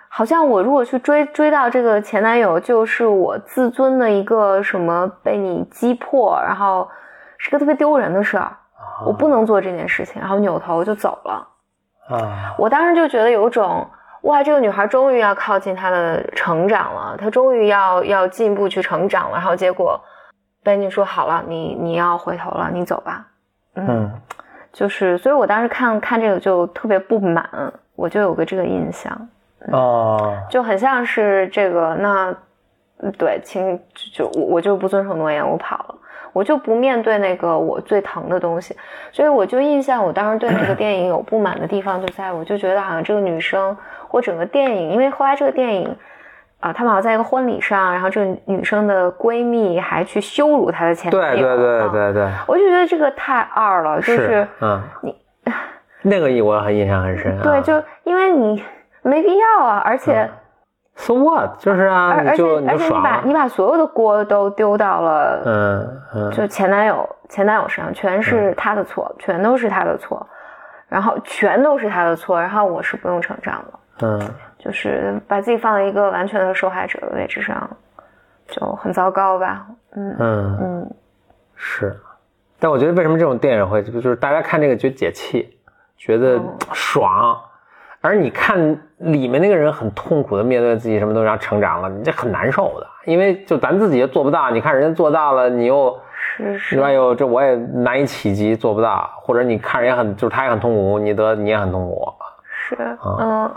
[0.10, 6.88] 好像我如果去追追到这个前男友，就是我自尊的一个什么被你击破，然后
[7.40, 8.56] 是个特别丢人的事儿，
[9.04, 11.48] 我不能做这件事情，然后扭头就走了。
[12.10, 13.88] 啊我当时就觉得有种，
[14.22, 20.00] 哇，这个女孩终于要靠近她的成长了，她终于要要进一步去成长了，然后结果
[20.62, 23.26] 编剧说好了，你你要回头了，你走吧。
[23.76, 24.12] 嗯
[24.72, 27.50] 就是，所以我当时看看这个就特别不满，
[27.96, 29.30] 我就有个这个印象，
[29.72, 32.36] 哦就很像是这个那，
[33.02, 35.96] 嗯对，请就就我我就不遵守诺言，我跑了。
[36.34, 38.76] 我就不面对那个我最疼的东西，
[39.12, 43.76] 所以我就印象，我当时对那个电影有不满的地方就在，我就觉得好像这个女生
[44.08, 45.96] 或整个电影，因为后来这个电影，
[46.60, 55.16] 啊、他们好像在一个婚礼上，然后这个女生的闺蜜还去羞辱她的前男友，对对对啊对对，我就觉得这个太二了，就是嗯你
[56.04, 57.42] 那个我很印象很深啊。
[57.44, 58.64] 对，就因为你
[59.02, 60.30] 没必要啊，而且、
[61.00, 63.10] so what，就是啊，而而且你就你而且你就爽了。
[63.10, 66.32] 把你把所有的锅都丢到了，嗯嗯。
[66.32, 70.28] 就前男友前男友身上，全是他的错，全都是他的错，
[70.90, 74.30] 然后全都是他的错，然后我是不用成长了，嗯。
[74.60, 77.70] 就是把自己放在一个完全的受害者的位置上，
[78.46, 80.96] 就很糟糕吧，嗯嗯嗯。
[81.56, 81.98] 是。
[82.60, 85.58] 但我觉得为什么这种电影会就是大家看这个觉得解气，
[85.96, 87.40] 觉得哦爽，
[88.02, 88.58] 而你看
[88.98, 102.14] 里面那个人很痛苦的面对自己什么东西，然后成长了，你这很难受的，因为就咱自己也做不到，你看人家做到了，你又是是哎呦这我也难以企及，做不到，或者你看人家很就是他也很痛苦，你得你也很痛苦，
[102.48, 102.78] 是
[103.20, 103.52] 嗯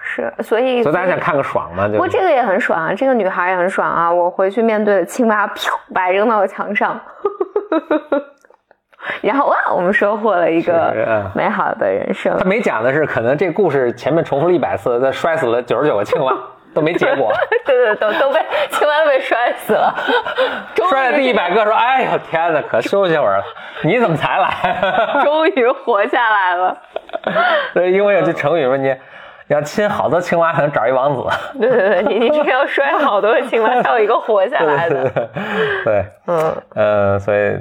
[0.00, 4.10] 是，所以所以大家想看个爽嘛，就不过这个也很爽啊，这个女孩也很爽啊！
[4.10, 5.54] 我回去面对青蛙， 啪
[5.94, 6.98] 把扔到墙上，
[9.22, 12.44] 然后哇，我们收获了一个嗯美好的人生他。
[12.44, 16.32] 没讲的是，可能这故事前面重复了一百次，他摔死了九十九个青蛙，
[16.74, 17.32] 都没结果。
[17.64, 18.40] 对对，都都被
[18.70, 19.94] 青蛙都被摔死了，
[20.88, 23.44] 摔了第一百个说：“哎呦天哪，可休息会儿了，
[23.82, 24.50] 你怎么才来
[25.22, 26.76] 终于活下来了。？”
[27.74, 28.94] 对，因为有句成语说：“你
[29.48, 31.24] 要亲好多青蛙才能找一王子。
[31.60, 35.10] 对对对，你你这个要摔好多个青蛙，才有一个活下来的。
[35.84, 37.56] 对，嗯，呃，所以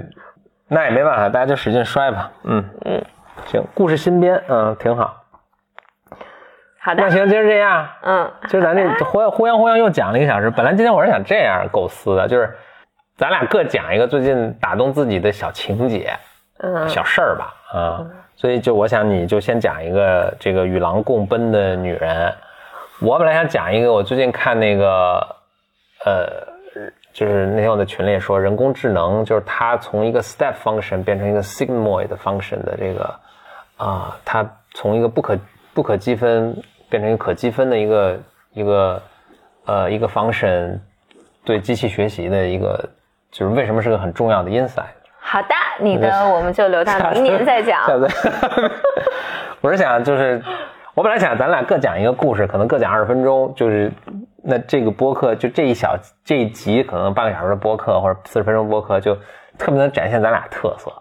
[0.67, 2.31] 那也没办法，大家就使劲摔吧。
[2.43, 3.05] 嗯嗯，
[3.45, 5.23] 行，故事新编，嗯，挺好。
[6.79, 10.49] 好的那，行，今儿这样，嗯，就是咱这忽忽悠忽悠又讲了一个小时。
[10.49, 12.55] 本来今天我是想这样构思的，就是
[13.15, 16.13] 咱俩各讲一个最近打动自己的小情节、
[16.59, 18.05] 嗯小事儿吧，啊、
[18.35, 22.33] 所以就我想你就先讲一个这个与狼共奔的女人。
[22.99, 25.35] 我本来想讲一个，我最近看那个，
[26.05, 26.25] 呃，
[27.17, 33.11] 就是那天我在群里也说，人工智能就是它从一个 step function 变成一个 sigmoid function 的这个
[33.77, 35.35] 啊、它从一个不可
[35.73, 36.55] 不可积分
[36.89, 38.19] 变成一个可积分的一个
[38.53, 39.01] 一个
[39.65, 40.79] 呃一个 function
[41.43, 42.87] 对机器学习的一个，
[43.31, 44.85] 就是为什么是个很重要的 insight。
[45.19, 47.81] 好的，你的我们就留到明年再讲。
[49.61, 50.39] 我是想就是，
[50.97, 53.91] 我本来想咱俩各讲一个故事，可能各讲二十分钟，就是
[54.43, 55.95] 那这个播客就这一小
[56.25, 59.13] 这一集可能半个小时的播客或者四十分钟播客，就
[59.59, 60.91] 特别能展现咱俩特色。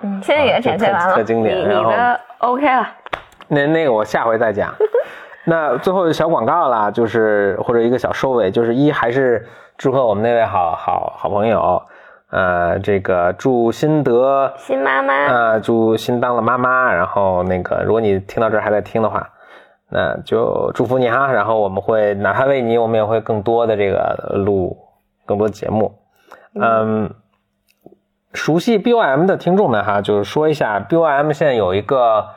[0.00, 2.88] 嗯，现在也展现完了，特特经典你然后 OK 了。
[3.46, 4.74] 那那个我下回再讲。
[5.46, 9.46] 那最后小广告啦，就是或者一个小收尾，就是一还是
[9.78, 11.80] 祝贺我们那位好好好朋友，
[12.30, 19.28] 呃，这个祝新德新妈妈，呃，祝新当了妈妈，然后那个，如果你听到这儿还在听的话，
[19.88, 21.32] 那就祝福你哈。
[21.32, 24.78] 然后我们会哪怕为你，我们也会更多的这个录
[25.26, 25.92] 更多节目。
[26.54, 27.12] 嗯，
[28.32, 32.28] 熟悉 BOM 的听众们哈，就是说一下，BOM 现在有一个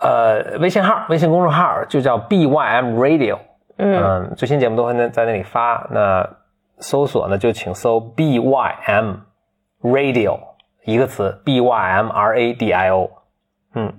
[0.00, 3.38] 呃微信号，微信公众号就叫 BYM Radio。
[3.76, 5.86] 嗯嗯，最新节目都会在在那里发。
[5.92, 6.28] 那
[6.80, 9.14] 搜索呢，就请搜 B Y M
[9.82, 10.38] Radio
[10.84, 13.10] 一个词 B Y M R A D I O。
[13.74, 13.92] 嗯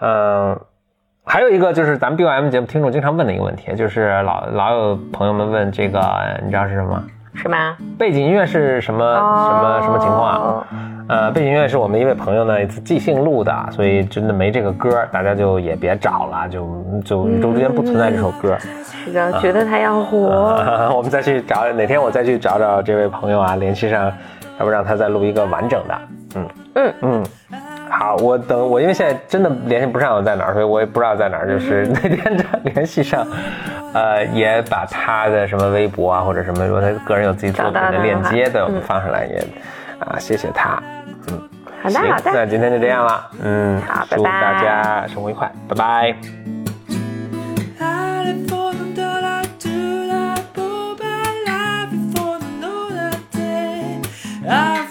[0.00, 0.60] 嗯，
[1.24, 6.00] 还有一个就是咱们 B Y M 节目听众经常问的一个问题，就是老老有朋友们问这个，
[6.44, 7.02] 你知道是什么？
[7.34, 7.76] 是吗？
[7.98, 10.58] 背景音乐是什么、什么什么情况？
[10.58, 10.66] 啊
[11.08, 16.66] 呃，背景音乐是我们一位朋友呢一次即兴录的，所以真的没这个歌，大家就也别找了，就
[17.04, 18.58] 就宇宙之间不存在这首歌。
[18.58, 20.18] 是的，觉得他要火。
[20.96, 24.12] 我们再去找哪天我再去找找这位朋友啊，联系上，
[24.58, 25.98] 要不让他再录一个完整的。
[26.34, 27.24] 嗯嗯嗯，
[27.88, 31.48] 好，我等我因为现在真的联系不上我在哪儿，所以我也不知道在哪儿。
[31.48, 33.26] 就是 那天联系上，
[33.94, 39.38] 呃，也把他的什么微博啊或者什么，如果他个人有自己作品的链接的，我们嗯放上来也
[40.00, 40.82] 啊，谢谢他。
[41.30, 41.40] 嗯
[41.82, 43.30] 好的好，的，那今天就这样了。
[43.42, 46.16] 嗯，好拜拜大家生活愉快，拜拜。
[54.48, 54.85] I.